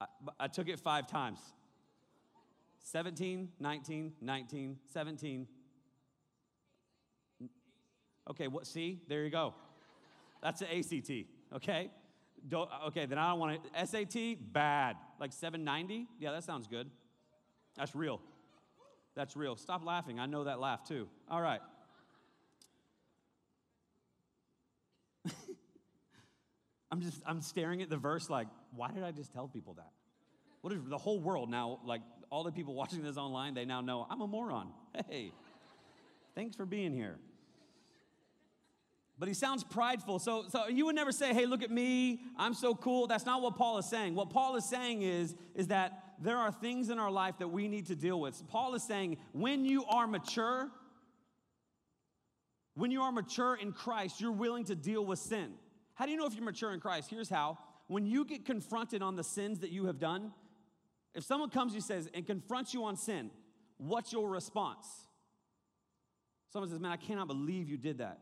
I, 0.00 0.06
I 0.38 0.48
took 0.48 0.68
it 0.68 0.78
five 0.78 1.06
times 1.06 1.40
17, 2.82 3.50
19, 3.58 4.12
19, 4.20 4.78
17. 4.92 5.46
Okay, 8.30 8.48
what? 8.48 8.66
See, 8.66 9.00
there 9.08 9.24
you 9.24 9.30
go. 9.30 9.54
That's 10.42 10.60
the 10.60 10.76
ACT. 10.76 11.10
Okay. 11.54 11.90
Don't, 12.48 12.70
okay, 12.86 13.06
then 13.06 13.18
I 13.18 13.30
don't 13.30 13.38
want 13.38 13.60
to. 13.62 13.86
SAT, 13.86 14.36
bad. 14.52 14.96
Like 15.18 15.32
790? 15.32 16.06
Yeah, 16.18 16.32
that 16.32 16.44
sounds 16.44 16.66
good. 16.66 16.88
That's 17.76 17.94
real. 17.94 18.20
That's 19.14 19.36
real. 19.36 19.56
Stop 19.56 19.84
laughing. 19.84 20.18
I 20.18 20.26
know 20.26 20.44
that 20.44 20.60
laugh 20.60 20.86
too. 20.86 21.08
All 21.28 21.42
right. 21.42 21.60
I'm 26.90 27.00
just, 27.02 27.20
I'm 27.26 27.42
staring 27.42 27.82
at 27.82 27.90
the 27.90 27.96
verse 27.96 28.30
like, 28.30 28.46
why 28.74 28.90
did 28.90 29.02
I 29.02 29.10
just 29.10 29.32
tell 29.32 29.48
people 29.48 29.74
that? 29.74 29.90
What 30.62 30.72
is 30.72 30.80
the 30.84 30.98
whole 30.98 31.20
world 31.20 31.50
now, 31.50 31.80
like 31.84 32.02
all 32.30 32.44
the 32.44 32.52
people 32.52 32.74
watching 32.82 33.02
this 33.02 33.16
online, 33.16 33.54
they 33.54 33.64
now 33.64 33.80
know 33.80 34.06
I'm 34.08 34.20
a 34.20 34.26
moron. 34.26 34.68
Hey, 35.08 35.32
thanks 36.34 36.56
for 36.56 36.66
being 36.66 36.92
here. 36.92 37.16
But 39.20 39.28
he 39.28 39.34
sounds 39.34 39.62
prideful. 39.62 40.18
So, 40.18 40.46
so 40.48 40.66
you 40.66 40.86
would 40.86 40.94
never 40.94 41.12
say, 41.12 41.34
hey, 41.34 41.44
look 41.44 41.62
at 41.62 41.70
me, 41.70 42.22
I'm 42.38 42.54
so 42.54 42.74
cool. 42.74 43.06
That's 43.06 43.26
not 43.26 43.42
what 43.42 43.54
Paul 43.54 43.76
is 43.78 43.86
saying. 43.86 44.14
What 44.14 44.30
Paul 44.30 44.56
is 44.56 44.64
saying 44.64 45.02
is, 45.02 45.34
is 45.54 45.66
that 45.66 46.14
there 46.20 46.38
are 46.38 46.50
things 46.50 46.88
in 46.88 46.98
our 46.98 47.10
life 47.10 47.36
that 47.38 47.48
we 47.48 47.68
need 47.68 47.86
to 47.86 47.94
deal 47.94 48.18
with. 48.18 48.42
Paul 48.48 48.74
is 48.74 48.82
saying, 48.82 49.18
when 49.32 49.66
you 49.66 49.84
are 49.84 50.06
mature, 50.06 50.70
when 52.74 52.90
you 52.90 53.02
are 53.02 53.12
mature 53.12 53.56
in 53.56 53.72
Christ, 53.72 54.22
you're 54.22 54.32
willing 54.32 54.64
to 54.64 54.74
deal 54.74 55.04
with 55.04 55.18
sin. 55.18 55.52
How 55.94 56.06
do 56.06 56.12
you 56.12 56.16
know 56.16 56.26
if 56.26 56.34
you're 56.34 56.44
mature 56.44 56.72
in 56.72 56.80
Christ? 56.80 57.10
Here's 57.10 57.28
how. 57.28 57.58
When 57.88 58.06
you 58.06 58.24
get 58.24 58.46
confronted 58.46 59.02
on 59.02 59.16
the 59.16 59.24
sins 59.24 59.58
that 59.58 59.70
you 59.70 59.84
have 59.84 59.98
done, 59.98 60.32
if 61.14 61.24
someone 61.24 61.50
comes 61.50 61.74
and 61.74 61.82
says 61.82 62.08
and 62.14 62.26
confronts 62.26 62.72
you 62.72 62.84
on 62.84 62.96
sin, 62.96 63.30
what's 63.78 64.12
your 64.12 64.28
response? 64.28 64.86
Someone 66.52 66.70
says, 66.70 66.80
Man, 66.80 66.92
I 66.92 66.96
cannot 66.96 67.26
believe 67.26 67.68
you 67.68 67.76
did 67.76 67.98
that. 67.98 68.20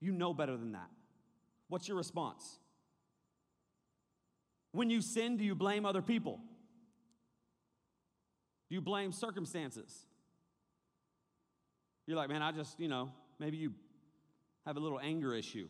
You 0.00 0.12
know 0.12 0.34
better 0.34 0.56
than 0.56 0.72
that. 0.72 0.90
What's 1.68 1.88
your 1.88 1.96
response? 1.96 2.58
When 4.72 4.90
you 4.90 5.00
sin, 5.00 5.36
do 5.36 5.44
you 5.44 5.54
blame 5.54 5.86
other 5.86 6.02
people? 6.02 6.40
Do 8.68 8.74
you 8.74 8.80
blame 8.80 9.12
circumstances? 9.12 10.06
You're 12.06 12.16
like, 12.16 12.28
man, 12.28 12.42
I 12.42 12.52
just, 12.52 12.78
you 12.80 12.88
know, 12.88 13.12
maybe 13.38 13.56
you 13.56 13.72
have 14.66 14.76
a 14.76 14.80
little 14.80 15.00
anger 15.00 15.34
issue 15.34 15.68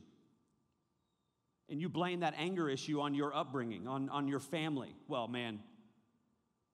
and 1.69 1.81
you 1.81 1.89
blame 1.89 2.21
that 2.21 2.35
anger 2.37 2.69
issue 2.69 3.01
on 3.01 3.15
your 3.15 3.35
upbringing, 3.35 3.87
on, 3.87 4.09
on 4.09 4.29
your 4.29 4.41
family. 4.41 4.95
Well, 5.09 5.29
man, 5.29 5.61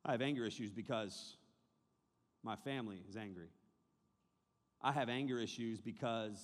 I 0.05 0.13
have 0.13 0.23
anger 0.23 0.45
issues 0.45 0.73
because 0.73 1.37
my 2.43 2.57
family 2.57 3.03
is 3.09 3.17
angry. 3.17 3.51
I 4.83 4.93
have 4.93 5.09
anger 5.09 5.39
issues 5.39 5.81
because, 5.81 6.39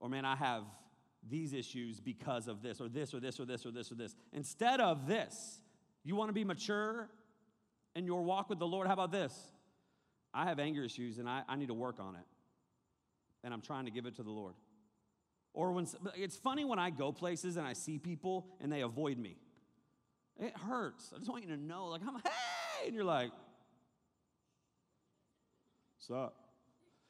or 0.00 0.08
man, 0.08 0.24
I 0.24 0.36
have 0.36 0.64
these 1.28 1.52
issues 1.52 2.00
because 2.00 2.48
of 2.48 2.62
this, 2.62 2.80
or 2.80 2.88
this, 2.88 3.12
or 3.14 3.20
this, 3.20 3.38
or 3.38 3.44
this, 3.44 3.66
or 3.66 3.70
this, 3.70 3.92
or 3.92 3.94
this. 3.94 4.14
Instead 4.32 4.80
of 4.80 5.06
this, 5.06 5.60
you 6.04 6.16
want 6.16 6.28
to 6.30 6.32
be 6.32 6.44
mature 6.44 7.10
in 7.94 8.06
your 8.06 8.22
walk 8.22 8.48
with 8.48 8.58
the 8.58 8.66
Lord? 8.66 8.86
How 8.86 8.94
about 8.94 9.12
this? 9.12 9.34
I 10.32 10.46
have 10.46 10.58
anger 10.58 10.82
issues 10.82 11.18
and 11.18 11.28
I, 11.28 11.42
I 11.48 11.56
need 11.56 11.68
to 11.68 11.74
work 11.74 12.00
on 12.00 12.16
it. 12.16 12.26
And 13.44 13.52
I'm 13.52 13.60
trying 13.60 13.84
to 13.84 13.90
give 13.90 14.06
it 14.06 14.16
to 14.16 14.22
the 14.22 14.30
Lord. 14.30 14.54
Or 15.52 15.70
when 15.72 15.86
it's 16.16 16.36
funny 16.36 16.64
when 16.64 16.78
I 16.78 16.90
go 16.90 17.12
places 17.12 17.56
and 17.56 17.66
I 17.66 17.74
see 17.74 17.98
people 17.98 18.46
and 18.60 18.72
they 18.72 18.80
avoid 18.80 19.18
me. 19.18 19.36
It 20.40 20.56
hurts. 20.56 21.12
I 21.14 21.18
just 21.18 21.30
want 21.30 21.44
you 21.44 21.50
to 21.50 21.56
know, 21.56 21.86
like, 21.86 22.02
I'm 22.06 22.14
hey, 22.14 22.86
and 22.86 22.94
you're 22.94 23.04
like, 23.04 23.30
what's 25.96 26.10
up? 26.10 26.34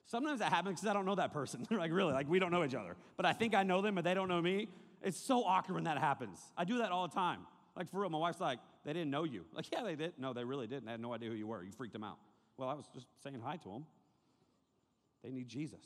Sometimes 0.06 0.40
that 0.40 0.52
happens 0.52 0.80
because 0.80 0.90
I 0.90 0.92
don't 0.92 1.06
know 1.06 1.14
that 1.14 1.32
person. 1.32 1.66
like, 1.70 1.90
really, 1.90 2.12
like, 2.12 2.28
we 2.28 2.38
don't 2.38 2.52
know 2.52 2.64
each 2.64 2.74
other. 2.74 2.96
But 3.16 3.26
I 3.26 3.32
think 3.32 3.54
I 3.54 3.62
know 3.62 3.80
them, 3.80 3.94
but 3.94 4.04
they 4.04 4.14
don't 4.14 4.28
know 4.28 4.42
me. 4.42 4.68
It's 5.02 5.18
so 5.18 5.44
awkward 5.44 5.74
when 5.74 5.84
that 5.84 5.98
happens. 5.98 6.38
I 6.56 6.64
do 6.64 6.78
that 6.78 6.90
all 6.90 7.08
the 7.08 7.14
time. 7.14 7.40
Like, 7.76 7.90
for 7.90 8.00
real, 8.00 8.10
my 8.10 8.18
wife's 8.18 8.40
like, 8.40 8.58
they 8.84 8.92
didn't 8.92 9.10
know 9.10 9.24
you. 9.24 9.44
Like, 9.52 9.66
yeah, 9.72 9.82
they 9.82 9.96
did. 9.96 10.12
No, 10.18 10.32
they 10.32 10.44
really 10.44 10.66
didn't. 10.66 10.84
They 10.84 10.92
had 10.92 11.00
no 11.00 11.14
idea 11.14 11.30
who 11.30 11.34
you 11.34 11.46
were. 11.46 11.62
You 11.62 11.72
freaked 11.72 11.94
them 11.94 12.04
out. 12.04 12.18
Well, 12.56 12.68
I 12.68 12.74
was 12.74 12.86
just 12.94 13.06
saying 13.22 13.40
hi 13.42 13.56
to 13.56 13.68
them. 13.68 13.86
They 15.22 15.30
need 15.30 15.48
Jesus. 15.48 15.80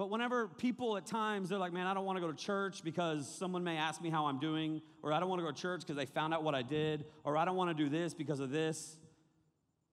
But 0.00 0.08
whenever 0.08 0.48
people 0.48 0.96
at 0.96 1.04
times, 1.04 1.50
they're 1.50 1.58
like, 1.58 1.74
man, 1.74 1.86
I 1.86 1.92
don't 1.92 2.06
want 2.06 2.16
to 2.16 2.22
go 2.22 2.32
to 2.32 2.38
church 2.38 2.82
because 2.82 3.28
someone 3.28 3.62
may 3.62 3.76
ask 3.76 4.00
me 4.00 4.08
how 4.08 4.24
I'm 4.24 4.38
doing, 4.38 4.80
or 5.02 5.12
I 5.12 5.20
don't 5.20 5.28
want 5.28 5.40
to 5.40 5.44
go 5.44 5.52
to 5.52 5.60
church 5.60 5.82
because 5.82 5.96
they 5.96 6.06
found 6.06 6.32
out 6.32 6.42
what 6.42 6.54
I 6.54 6.62
did, 6.62 7.04
or 7.22 7.36
I 7.36 7.44
don't 7.44 7.54
want 7.54 7.76
to 7.76 7.84
do 7.84 7.90
this 7.90 8.14
because 8.14 8.40
of 8.40 8.50
this. 8.50 8.96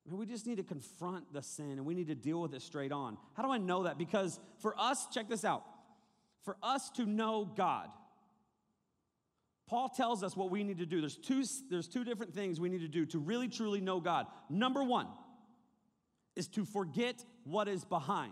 we 0.09 0.25
just 0.25 0.47
need 0.47 0.55
to 0.55 0.63
confront 0.63 1.33
the 1.33 1.41
sin 1.41 1.71
and 1.71 1.85
we 1.85 1.93
need 1.93 2.07
to 2.07 2.15
deal 2.15 2.39
with 2.41 2.53
it 2.53 2.61
straight 2.61 2.93
on. 2.93 3.17
How 3.33 3.43
do 3.43 3.51
I 3.51 3.57
know 3.57 3.83
that? 3.83 3.97
Because 3.97 4.39
for 4.61 4.79
us, 4.79 5.07
check 5.13 5.27
this 5.27 5.43
out 5.43 5.65
for 6.45 6.55
us 6.63 6.89
to 6.91 7.05
know 7.05 7.43
God, 7.43 7.89
Paul 9.67 9.89
tells 9.89 10.23
us 10.23 10.37
what 10.37 10.49
we 10.49 10.63
need 10.63 10.77
to 10.77 10.85
do. 10.85 11.01
There's 11.01 11.17
two, 11.17 11.43
there's 11.69 11.89
two 11.89 12.05
different 12.05 12.33
things 12.33 12.61
we 12.61 12.69
need 12.69 12.79
to 12.79 12.87
do 12.87 13.05
to 13.07 13.19
really 13.19 13.49
truly 13.49 13.81
know 13.81 13.99
God. 13.99 14.27
Number 14.49 14.85
one 14.85 15.07
is 16.37 16.47
to 16.47 16.63
forget 16.63 17.25
what 17.43 17.67
is 17.67 17.83
behind. 17.83 18.31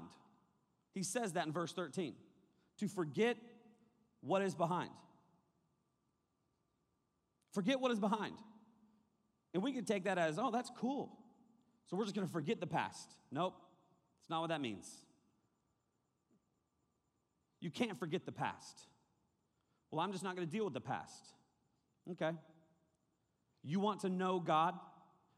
He 0.95 1.03
says 1.03 1.33
that 1.33 1.45
in 1.45 1.51
verse 1.51 1.73
13 1.73 2.15
to 2.79 2.87
forget 2.87 3.37
what 4.21 4.41
is 4.41 4.55
behind. 4.55 4.89
Forget 7.53 7.79
what 7.79 7.91
is 7.91 7.99
behind. 7.99 8.35
And 9.53 9.61
we 9.61 9.71
could 9.71 9.85
take 9.85 10.05
that 10.05 10.17
as, 10.17 10.39
oh, 10.39 10.51
that's 10.51 10.71
cool. 10.77 11.11
So 11.87 11.95
we're 11.95 12.05
just 12.05 12.15
going 12.15 12.27
to 12.27 12.33
forget 12.33 12.59
the 12.59 12.67
past. 12.67 13.13
Nope, 13.31 13.53
it's 14.21 14.29
not 14.29 14.41
what 14.41 14.49
that 14.49 14.61
means. 14.61 14.89
You 17.61 17.69
can't 17.69 17.97
forget 17.99 18.25
the 18.25 18.31
past. 18.31 18.87
Well, 19.91 20.01
I'm 20.01 20.11
just 20.11 20.23
not 20.23 20.35
going 20.35 20.47
to 20.47 20.51
deal 20.51 20.65
with 20.65 20.73
the 20.73 20.81
past. 20.81 21.33
Okay. 22.11 22.31
You 23.63 23.79
want 23.79 24.01
to 24.01 24.09
know 24.09 24.39
God? 24.39 24.75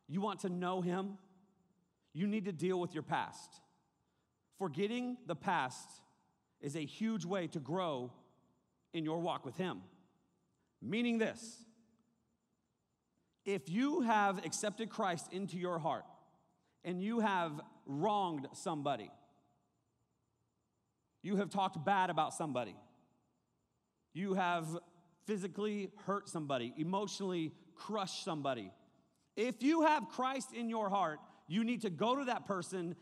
You 0.07 0.21
want 0.21 0.41
to 0.41 0.49
know 0.49 0.81
Him? 0.81 1.17
You 2.13 2.27
need 2.27 2.45
to 2.45 2.51
deal 2.51 2.79
with 2.79 2.93
your 2.93 3.03
past. 3.03 3.61
Forgetting 4.59 5.17
the 5.25 5.35
past 5.35 5.87
is 6.61 6.75
a 6.75 6.85
huge 6.85 7.25
way 7.25 7.47
to 7.47 7.59
grow 7.59 8.11
in 8.93 9.03
your 9.03 9.19
walk 9.19 9.45
with 9.45 9.57
Him. 9.57 9.81
Meaning 10.81 11.17
this 11.17 11.63
if 13.45 13.69
you 13.69 14.01
have 14.01 14.45
accepted 14.45 14.89
Christ 14.89 15.31
into 15.31 15.57
your 15.57 15.79
heart 15.79 16.03
and 16.83 17.01
you 17.01 17.21
have 17.21 17.61
wronged 17.85 18.47
somebody, 18.53 19.09
you 21.23 21.37
have 21.37 21.49
talked 21.49 21.83
bad 21.85 22.09
about 22.09 22.33
somebody, 22.33 22.75
you 24.13 24.33
have 24.33 24.67
physically 25.25 25.91
hurt 26.05 26.27
somebody, 26.27 26.73
emotionally 26.77 27.53
crushed 27.75 28.23
somebody. 28.23 28.71
If 29.35 29.61
you 29.61 29.83
have 29.83 30.09
Christ 30.09 30.53
in 30.53 30.69
your 30.69 30.89
heart, 30.89 31.19
you 31.47 31.63
need 31.63 31.81
to 31.83 31.89
go 31.89 32.15
to 32.15 32.25
that 32.25 32.45
person 32.45 32.95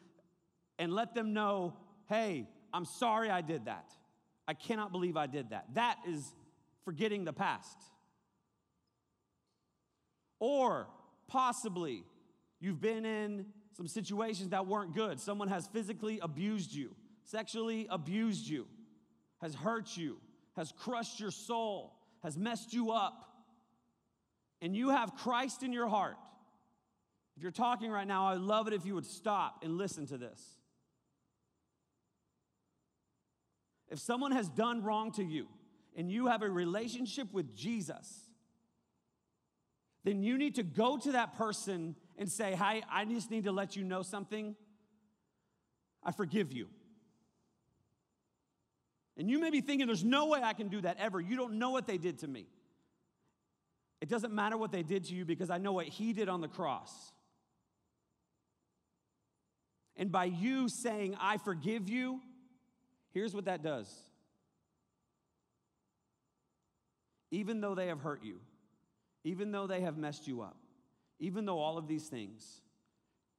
and 0.78 0.94
let 0.94 1.14
them 1.14 1.34
know, 1.34 1.74
hey, 2.08 2.48
I'm 2.74 2.86
sorry 2.86 3.30
I 3.30 3.42
did 3.42 3.66
that. 3.66 3.90
I 4.48 4.54
cannot 4.54 4.92
believe 4.92 5.18
I 5.18 5.28
did 5.28 5.50
that. 5.50 5.66
That 5.74 5.98
is 6.08 6.34
forgetting 6.84 7.26
the 7.26 7.34
past. 7.34 7.78
Or 10.40 10.88
possibly 11.28 12.04
you've 12.60 12.82
been 12.82 13.06
in 13.06 13.46
some 13.74 13.88
situations 13.88 14.50
that 14.50 14.68
weren't 14.68 14.94
good. 14.94 15.20
Someone 15.20 15.48
has 15.48 15.68
physically 15.68 16.20
abused 16.22 16.74
you, 16.74 16.96
sexually 17.24 17.88
abused 17.90 18.48
you, 18.48 18.68
has 19.42 19.56
hurt 19.56 19.98
you, 19.98 20.18
has 20.56 20.72
crushed 20.72 21.20
your 21.20 21.32
soul, 21.32 21.96
has 22.24 22.38
messed 22.38 22.74
you 22.74 22.92
up. 22.92 23.22
And 24.62 24.76
you 24.76 24.90
have 24.90 25.16
Christ 25.16 25.64
in 25.64 25.74
your 25.74 25.88
heart. 25.88 26.16
If 27.36 27.44
you're 27.44 27.52
talking 27.52 27.92
right 27.92 28.08
now, 28.08 28.28
I'd 28.28 28.40
love 28.40 28.68
it 28.68 28.74
if 28.74 28.86
you 28.86 28.96
would 28.96 29.06
stop 29.06 29.64
and 29.64 29.78
listen 29.78 30.06
to 30.08 30.18
this. 30.18 30.42
If 33.96 34.02
someone 34.02 34.34
has 34.34 34.50
done 34.50 34.84
wrong 34.84 35.14
to 35.14 35.24
you 35.24 35.48
and 35.96 36.12
you 36.12 36.28
have 36.28 36.42
a 36.42 36.50
relationship 36.50 37.32
with 37.32 37.56
Jesus, 37.56 38.26
then 40.04 40.22
you 40.22 40.38
need 40.38 40.56
to 40.56 40.64
go 40.64 40.98
to 40.98 41.14
that 41.14 41.38
person 41.38 41.96
and 42.18 42.30
say, 42.30 42.56
Hi, 42.56 42.84
I 42.92 43.06
just 43.06 43.32
need 43.32 43.46
to 43.46 43.54
let 43.54 43.78
you 43.78 43.86
know 43.86 44.02
something. 44.02 44.58
I 46.04 46.12
forgive 46.12 46.52
you. 46.52 46.68
And 49.16 49.30
you 49.30 49.40
may 49.40 49.50
be 49.50 49.62
thinking, 49.62 49.88
There's 49.88 50.04
no 50.04 50.26
way 50.26 50.42
I 50.44 50.52
can 50.52 50.68
do 50.68 50.82
that 50.82 50.98
ever. 51.00 51.22
You 51.22 51.38
don't 51.38 51.54
know 51.54 51.70
what 51.70 51.88
they 51.88 51.98
did 51.98 52.20
to 52.20 52.28
me. 52.28 52.48
It 54.02 54.10
doesn't 54.10 54.34
matter 54.34 54.58
what 54.58 54.74
they 54.74 54.84
did 54.84 55.06
to 55.06 55.16
you 55.16 55.24
because 55.24 55.50
I 55.50 55.58
know 55.58 55.72
what 55.72 55.86
He 55.86 56.12
did 56.12 56.28
on 56.28 56.42
the 56.42 56.50
cross. 56.50 56.92
And 59.96 60.12
by 60.12 60.26
you 60.26 60.68
saying, 60.68 61.16
I 61.18 61.38
forgive 61.38 61.88
you, 61.88 62.20
Here's 63.16 63.34
what 63.34 63.46
that 63.46 63.64
does 63.64 63.90
even 67.32 67.60
though 67.60 67.76
they 67.76 67.88
have 67.88 68.00
hurt 68.00 68.24
you, 68.24 68.40
even 69.24 69.52
though 69.52 69.68
they 69.68 69.82
have 69.82 69.98
messed 69.98 70.28
you 70.28 70.42
up, 70.42 70.58
even 71.20 71.46
though 71.46 71.60
all 71.60 71.78
of 71.78 71.88
these 71.88 72.08
things, 72.08 72.62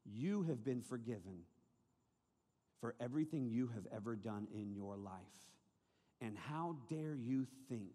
you 0.04 0.42
have 0.42 0.64
been 0.64 0.82
forgiven 0.82 1.44
for 2.80 2.94
everything 3.00 3.48
you 3.48 3.68
have 3.68 3.86
ever 3.94 4.16
done 4.16 4.48
in 4.54 4.74
your 4.74 4.96
life. 4.96 5.12
And 6.20 6.36
how 6.36 6.76
dare 6.90 7.14
you 7.14 7.46
think 7.68 7.92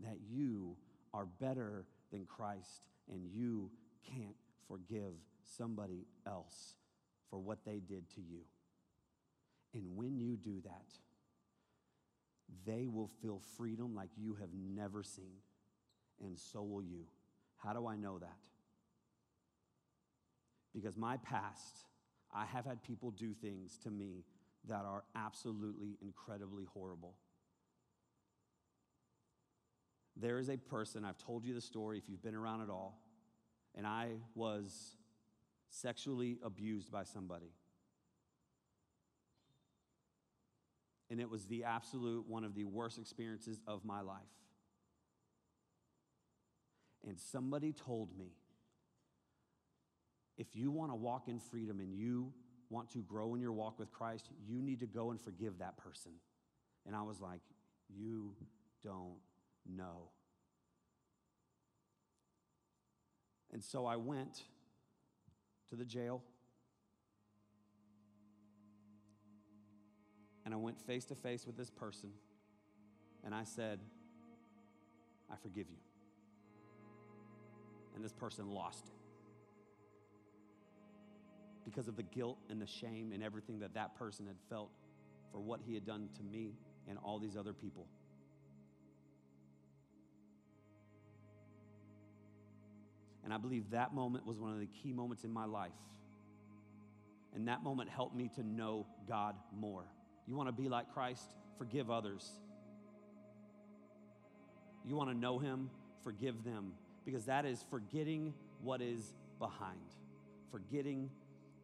that 0.00 0.18
you 0.30 0.76
are 1.14 1.26
better 1.40 1.86
than 2.12 2.24
Christ 2.26 2.82
and 3.10 3.24
you 3.32 3.70
can't 4.06 4.36
forgive 4.68 5.14
somebody 5.56 6.06
else 6.26 6.76
for 7.30 7.38
what 7.38 7.58
they 7.64 7.80
did 7.80 8.08
to 8.14 8.20
you? 8.20 8.40
And 9.74 9.96
when 9.96 10.20
you 10.20 10.36
do 10.36 10.60
that, 10.64 10.86
they 12.64 12.86
will 12.86 13.08
feel 13.20 13.40
freedom 13.56 13.94
like 13.94 14.10
you 14.16 14.34
have 14.34 14.50
never 14.54 15.02
seen, 15.02 15.40
and 16.22 16.38
so 16.38 16.62
will 16.62 16.82
you. 16.82 17.06
How 17.56 17.72
do 17.72 17.86
I 17.86 17.96
know 17.96 18.18
that? 18.18 18.36
Because 20.74 20.96
my 20.96 21.16
past, 21.18 21.84
I 22.34 22.44
have 22.46 22.64
had 22.64 22.82
people 22.82 23.10
do 23.10 23.34
things 23.34 23.78
to 23.84 23.90
me 23.90 24.24
that 24.68 24.84
are 24.84 25.04
absolutely 25.14 25.98
incredibly 26.00 26.64
horrible. 26.64 27.14
There 30.16 30.38
is 30.38 30.48
a 30.48 30.56
person, 30.56 31.04
I've 31.04 31.18
told 31.18 31.44
you 31.44 31.54
the 31.54 31.60
story 31.60 31.98
if 31.98 32.08
you've 32.08 32.22
been 32.22 32.34
around 32.34 32.62
at 32.62 32.70
all, 32.70 33.00
and 33.74 33.86
I 33.86 34.08
was 34.34 34.96
sexually 35.68 36.38
abused 36.44 36.90
by 36.92 37.04
somebody. 37.04 37.50
And 41.12 41.20
it 41.20 41.28
was 41.28 41.44
the 41.44 41.64
absolute 41.64 42.26
one 42.26 42.42
of 42.42 42.54
the 42.54 42.64
worst 42.64 42.98
experiences 42.98 43.60
of 43.66 43.84
my 43.84 44.00
life. 44.00 44.16
And 47.06 47.20
somebody 47.20 47.74
told 47.74 48.16
me 48.18 48.32
if 50.38 50.56
you 50.56 50.70
want 50.70 50.90
to 50.90 50.94
walk 50.94 51.28
in 51.28 51.38
freedom 51.38 51.80
and 51.80 51.92
you 51.92 52.32
want 52.70 52.88
to 52.92 53.00
grow 53.00 53.34
in 53.34 53.42
your 53.42 53.52
walk 53.52 53.78
with 53.78 53.92
Christ, 53.92 54.30
you 54.48 54.62
need 54.62 54.80
to 54.80 54.86
go 54.86 55.10
and 55.10 55.20
forgive 55.20 55.58
that 55.58 55.76
person. 55.76 56.12
And 56.86 56.96
I 56.96 57.02
was 57.02 57.20
like, 57.20 57.42
You 57.94 58.34
don't 58.82 59.18
know. 59.68 60.08
And 63.52 63.62
so 63.62 63.84
I 63.84 63.96
went 63.96 64.44
to 65.68 65.76
the 65.76 65.84
jail 65.84 66.22
And 70.44 70.52
I 70.52 70.56
went 70.56 70.80
face 70.80 71.04
to 71.06 71.14
face 71.14 71.46
with 71.46 71.56
this 71.56 71.70
person 71.70 72.10
and 73.24 73.34
I 73.34 73.44
said, 73.44 73.78
I 75.30 75.36
forgive 75.36 75.68
you. 75.70 75.78
And 77.94 78.04
this 78.04 78.12
person 78.12 78.50
lost 78.50 78.86
it 78.86 78.94
because 81.64 81.88
of 81.88 81.96
the 81.96 82.02
guilt 82.02 82.38
and 82.50 82.60
the 82.60 82.66
shame 82.66 83.12
and 83.12 83.22
everything 83.22 83.60
that 83.60 83.74
that 83.74 83.94
person 83.96 84.26
had 84.26 84.36
felt 84.50 84.70
for 85.30 85.40
what 85.40 85.60
he 85.64 85.74
had 85.74 85.86
done 85.86 86.08
to 86.16 86.22
me 86.22 86.54
and 86.88 86.98
all 87.04 87.18
these 87.18 87.36
other 87.36 87.52
people. 87.52 87.86
And 93.24 93.32
I 93.32 93.36
believe 93.38 93.70
that 93.70 93.94
moment 93.94 94.26
was 94.26 94.38
one 94.38 94.52
of 94.52 94.58
the 94.58 94.66
key 94.66 94.92
moments 94.92 95.24
in 95.24 95.32
my 95.32 95.44
life. 95.44 95.70
And 97.34 97.48
that 97.48 97.62
moment 97.62 97.88
helped 97.88 98.14
me 98.14 98.28
to 98.34 98.42
know 98.42 98.86
God 99.08 99.36
more. 99.56 99.84
You 100.26 100.36
want 100.36 100.48
to 100.48 100.52
be 100.52 100.68
like 100.68 100.92
Christ? 100.92 101.34
Forgive 101.58 101.90
others. 101.90 102.30
You 104.84 104.96
want 104.96 105.10
to 105.10 105.16
know 105.16 105.38
Him? 105.38 105.70
Forgive 106.02 106.44
them. 106.44 106.72
Because 107.04 107.26
that 107.26 107.44
is 107.44 107.64
forgetting 107.70 108.34
what 108.62 108.80
is 108.80 109.12
behind, 109.38 109.80
forgetting 110.50 111.10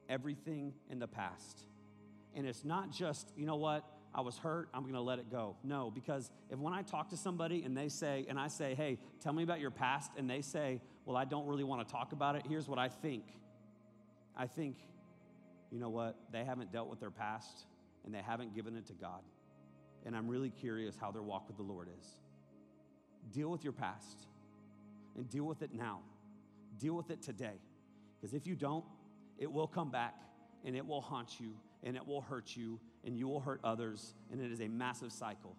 everything 0.08 0.72
in 0.90 0.98
the 0.98 1.06
past. 1.06 1.62
And 2.34 2.46
it's 2.46 2.64
not 2.64 2.90
just, 2.90 3.32
you 3.36 3.46
know 3.46 3.56
what, 3.56 3.84
I 4.14 4.20
was 4.20 4.36
hurt, 4.38 4.68
I'm 4.74 4.84
gonna 4.84 5.02
let 5.02 5.18
it 5.18 5.30
go. 5.30 5.56
No, 5.62 5.90
because 5.90 6.30
if 6.50 6.58
when 6.58 6.72
I 6.72 6.82
talk 6.82 7.10
to 7.10 7.16
somebody 7.16 7.62
and 7.62 7.76
they 7.76 7.88
say, 7.88 8.26
and 8.28 8.38
I 8.38 8.48
say, 8.48 8.74
hey, 8.74 8.98
tell 9.20 9.32
me 9.32 9.42
about 9.42 9.60
your 9.60 9.70
past, 9.70 10.10
and 10.16 10.28
they 10.28 10.40
say, 10.40 10.80
well, 11.04 11.16
I 11.16 11.24
don't 11.24 11.46
really 11.46 11.62
wanna 11.62 11.84
talk 11.84 12.12
about 12.12 12.34
it, 12.34 12.44
here's 12.48 12.68
what 12.68 12.78
I 12.78 12.88
think. 12.88 13.24
I 14.36 14.46
think, 14.46 14.76
you 15.70 15.78
know 15.78 15.90
what? 15.90 16.16
They 16.32 16.44
haven't 16.44 16.72
dealt 16.72 16.88
with 16.88 17.00
their 17.00 17.10
past 17.10 17.66
and 18.08 18.14
they 18.14 18.22
haven't 18.22 18.54
given 18.54 18.74
it 18.74 18.86
to 18.86 18.94
God. 18.94 19.20
And 20.06 20.16
I'm 20.16 20.28
really 20.28 20.48
curious 20.48 20.96
how 20.98 21.10
their 21.10 21.22
walk 21.22 21.46
with 21.46 21.58
the 21.58 21.62
Lord 21.62 21.88
is. 22.00 22.06
Deal 23.34 23.50
with 23.50 23.62
your 23.62 23.74
past 23.74 24.24
and 25.14 25.28
deal 25.28 25.44
with 25.44 25.60
it 25.60 25.74
now. 25.74 25.98
Deal 26.78 26.94
with 26.94 27.10
it 27.10 27.20
today. 27.20 27.60
Because 28.18 28.32
if 28.32 28.46
you 28.46 28.54
don't, 28.54 28.86
it 29.36 29.52
will 29.52 29.66
come 29.66 29.90
back 29.90 30.14
and 30.64 30.74
it 30.74 30.86
will 30.86 31.02
haunt 31.02 31.38
you 31.38 31.50
and 31.84 31.96
it 31.96 32.06
will 32.08 32.22
hurt 32.22 32.56
you 32.56 32.80
and 33.04 33.14
you 33.14 33.28
will 33.28 33.40
hurt 33.40 33.60
others. 33.62 34.14
And 34.32 34.40
it 34.40 34.50
is 34.50 34.62
a 34.62 34.68
massive 34.68 35.12
cycle. 35.12 35.54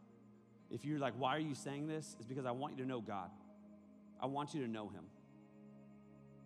If 0.71 0.83
you're 0.83 0.97
like, 0.97 1.13
why 1.19 1.35
are 1.35 1.39
you 1.39 1.53
saying 1.53 1.87
this? 1.87 2.15
It's 2.17 2.25
because 2.25 2.47
I 2.47 2.51
want 2.51 2.79
you 2.79 2.83
to 2.83 2.89
know 2.89 2.99
God. 2.99 3.29
I 4.19 4.25
want 4.25 4.55
you 4.55 4.65
to 4.65 4.67
know 4.67 4.89
Him. 4.89 5.03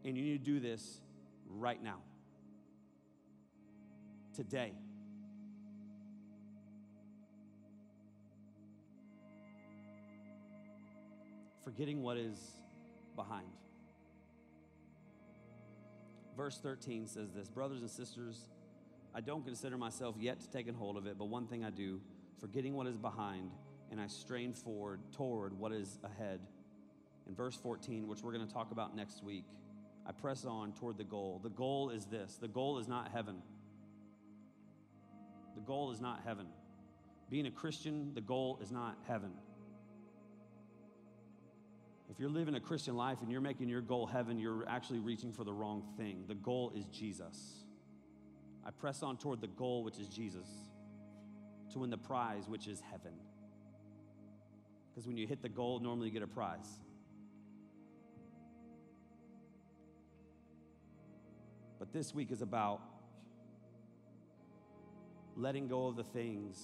And 0.03 0.17
you 0.17 0.23
need 0.25 0.43
to 0.43 0.51
do 0.51 0.59
this 0.59 0.99
right 1.47 1.81
now, 1.81 1.99
today. 4.35 4.73
Forgetting 11.63 12.01
what 12.01 12.17
is 12.17 12.37
behind. 13.15 13.47
Verse 16.35 16.59
13 16.61 17.07
says 17.07 17.31
this 17.31 17.47
Brothers 17.49 17.81
and 17.81 17.89
sisters, 17.89 18.45
I 19.13 19.21
don't 19.21 19.45
consider 19.45 19.77
myself 19.77 20.15
yet 20.19 20.41
to 20.41 20.49
take 20.49 20.69
hold 20.73 20.97
of 20.97 21.05
it, 21.05 21.17
but 21.17 21.25
one 21.25 21.47
thing 21.47 21.63
I 21.63 21.69
do, 21.69 22.01
forgetting 22.39 22.73
what 22.73 22.87
is 22.87 22.97
behind, 22.97 23.51
and 23.91 24.01
I 24.01 24.07
strain 24.07 24.53
forward 24.53 24.99
toward 25.15 25.57
what 25.57 25.71
is 25.71 25.99
ahead. 26.03 26.39
In 27.27 27.35
verse 27.35 27.55
14, 27.55 28.07
which 28.07 28.21
we're 28.21 28.33
going 28.33 28.45
to 28.45 28.53
talk 28.53 28.71
about 28.71 28.95
next 28.95 29.23
week, 29.23 29.45
I 30.05 30.11
press 30.11 30.45
on 30.45 30.73
toward 30.73 30.97
the 30.97 31.03
goal. 31.03 31.39
The 31.41 31.49
goal 31.49 31.91
is 31.91 32.05
this 32.05 32.37
the 32.41 32.47
goal 32.47 32.79
is 32.79 32.87
not 32.87 33.11
heaven. 33.11 33.41
The 35.55 35.61
goal 35.61 35.91
is 35.91 36.01
not 36.01 36.21
heaven. 36.25 36.47
Being 37.29 37.45
a 37.45 37.51
Christian, 37.51 38.13
the 38.13 38.21
goal 38.21 38.59
is 38.61 38.71
not 38.71 38.97
heaven. 39.07 39.31
If 42.13 42.19
you're 42.19 42.29
living 42.29 42.53
a 42.53 42.59
Christian 42.59 42.95
life 42.95 43.23
and 43.23 43.31
you're 43.31 43.41
making 43.41 43.69
your 43.69 43.81
goal 43.81 44.05
heaven, 44.05 44.37
you're 44.37 44.69
actually 44.69 44.99
reaching 44.99 45.33
for 45.33 45.43
the 45.43 45.51
wrong 45.51 45.81
thing. 45.97 46.25
The 46.27 46.35
goal 46.35 46.71
is 46.75 46.85
Jesus. 46.85 47.63
I 48.63 48.69
press 48.69 49.01
on 49.01 49.17
toward 49.17 49.41
the 49.41 49.47
goal, 49.47 49.83
which 49.83 49.97
is 49.97 50.07
Jesus, 50.07 50.47
to 51.71 51.79
win 51.79 51.89
the 51.89 51.97
prize, 51.97 52.47
which 52.47 52.67
is 52.67 52.79
heaven. 52.91 53.13
Because 54.91 55.07
when 55.07 55.17
you 55.17 55.25
hit 55.25 55.41
the 55.41 55.49
goal, 55.49 55.79
normally 55.79 56.09
you 56.09 56.13
get 56.13 56.21
a 56.21 56.27
prize. 56.27 56.67
But 61.79 61.91
this 61.91 62.13
week 62.13 62.31
is 62.31 62.43
about 62.43 62.79
letting 65.35 65.67
go 65.67 65.87
of 65.87 65.95
the 65.95 66.03
things, 66.03 66.63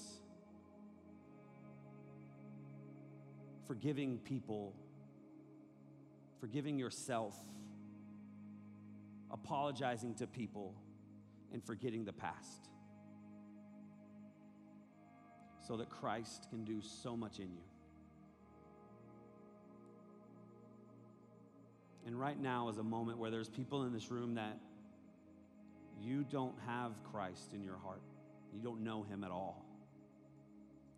forgiving 3.65 4.19
people, 4.19 4.75
forgiving 6.39 6.77
yourself, 6.77 7.35
apologizing 9.31 10.15
to 10.15 10.27
people, 10.27 10.73
and 11.51 11.63
forgetting 11.63 12.05
the 12.05 12.13
past. 12.13 12.69
So 15.67 15.77
that 15.77 15.89
Christ 15.89 16.47
can 16.49 16.63
do 16.63 16.81
so 16.81 17.15
much 17.15 17.39
in 17.39 17.51
you. 17.51 17.63
And 22.07 22.19
right 22.19 22.39
now 22.39 22.69
is 22.69 22.77
a 22.77 22.83
moment 22.83 23.19
where 23.19 23.29
there's 23.29 23.49
people 23.49 23.83
in 23.83 23.93
this 23.93 24.09
room 24.09 24.35
that 24.35 24.57
you 26.01 26.23
don't 26.23 26.55
have 26.65 26.93
Christ 27.11 27.53
in 27.53 27.63
your 27.63 27.77
heart. 27.77 28.01
You 28.51 28.61
don't 28.61 28.83
know 28.83 29.03
him 29.03 29.23
at 29.23 29.29
all. 29.29 29.63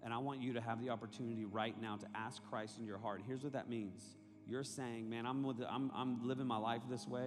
And 0.03 0.13
I 0.13 0.17
want 0.19 0.41
you 0.41 0.53
to 0.53 0.61
have 0.61 0.81
the 0.81 0.89
opportunity 0.89 1.45
right 1.45 1.79
now 1.81 1.97
to 1.97 2.07
ask 2.15 2.41
Christ 2.49 2.79
in 2.79 2.85
your 2.85 2.97
heart. 2.97 3.21
Here's 3.27 3.43
what 3.43 3.53
that 3.53 3.69
means. 3.69 4.01
You're 4.47 4.63
saying, 4.63 5.09
man, 5.09 5.25
I'm, 5.25 5.43
with, 5.43 5.57
I'm, 5.69 5.91
I'm 5.95 6.27
living 6.27 6.45
my 6.45 6.57
life 6.57 6.81
this 6.89 7.07
way, 7.07 7.23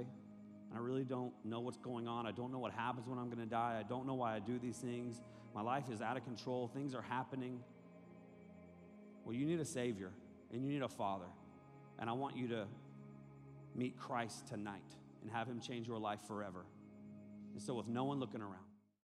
and 0.71 0.79
I 0.79 0.79
really 0.79 1.05
don't 1.05 1.33
know 1.45 1.61
what's 1.61 1.79
going 1.79 2.07
on. 2.07 2.27
I 2.27 2.33
don't 2.33 2.53
know 2.53 2.59
what 2.59 2.73
happens 2.73 3.07
when 3.07 3.19
I'm 3.19 3.27
going 3.27 3.39
to 3.39 3.47
die. 3.47 3.77
I 3.79 3.89
don't 3.89 4.07
know 4.07 4.15
why 4.15 4.35
I 4.35 4.41
do 4.41 4.59
these 4.59 4.77
things. 4.77 5.21
My 5.55 5.63
life 5.63 5.85
is 5.93 6.03
out 6.03 6.17
of 6.17 6.25
control. 6.25 6.69
Things 6.69 6.95
are 6.95 7.03
happening. 7.03 7.61
Well, 9.25 9.35
you 9.35 9.47
need 9.47 9.61
a 9.61 9.65
Savior, 9.65 10.11
and 10.53 10.63
you 10.63 10.69
need 10.69 10.83
a 10.83 10.89
Father. 10.89 11.29
And 11.99 12.11
I 12.11 12.13
want 12.13 12.37
you 12.37 12.49
to 12.49 12.67
meet 13.75 13.99
Christ 13.99 14.47
tonight 14.49 14.83
and 15.23 15.31
have 15.31 15.47
Him 15.47 15.61
change 15.61 15.89
your 15.89 15.99
life 15.99 16.21
forever. 16.27 16.65
And 17.53 17.63
so, 17.63 17.75
with 17.75 17.87
no 17.87 18.05
one 18.05 18.19
looking 18.19 18.43
around, 18.43 18.65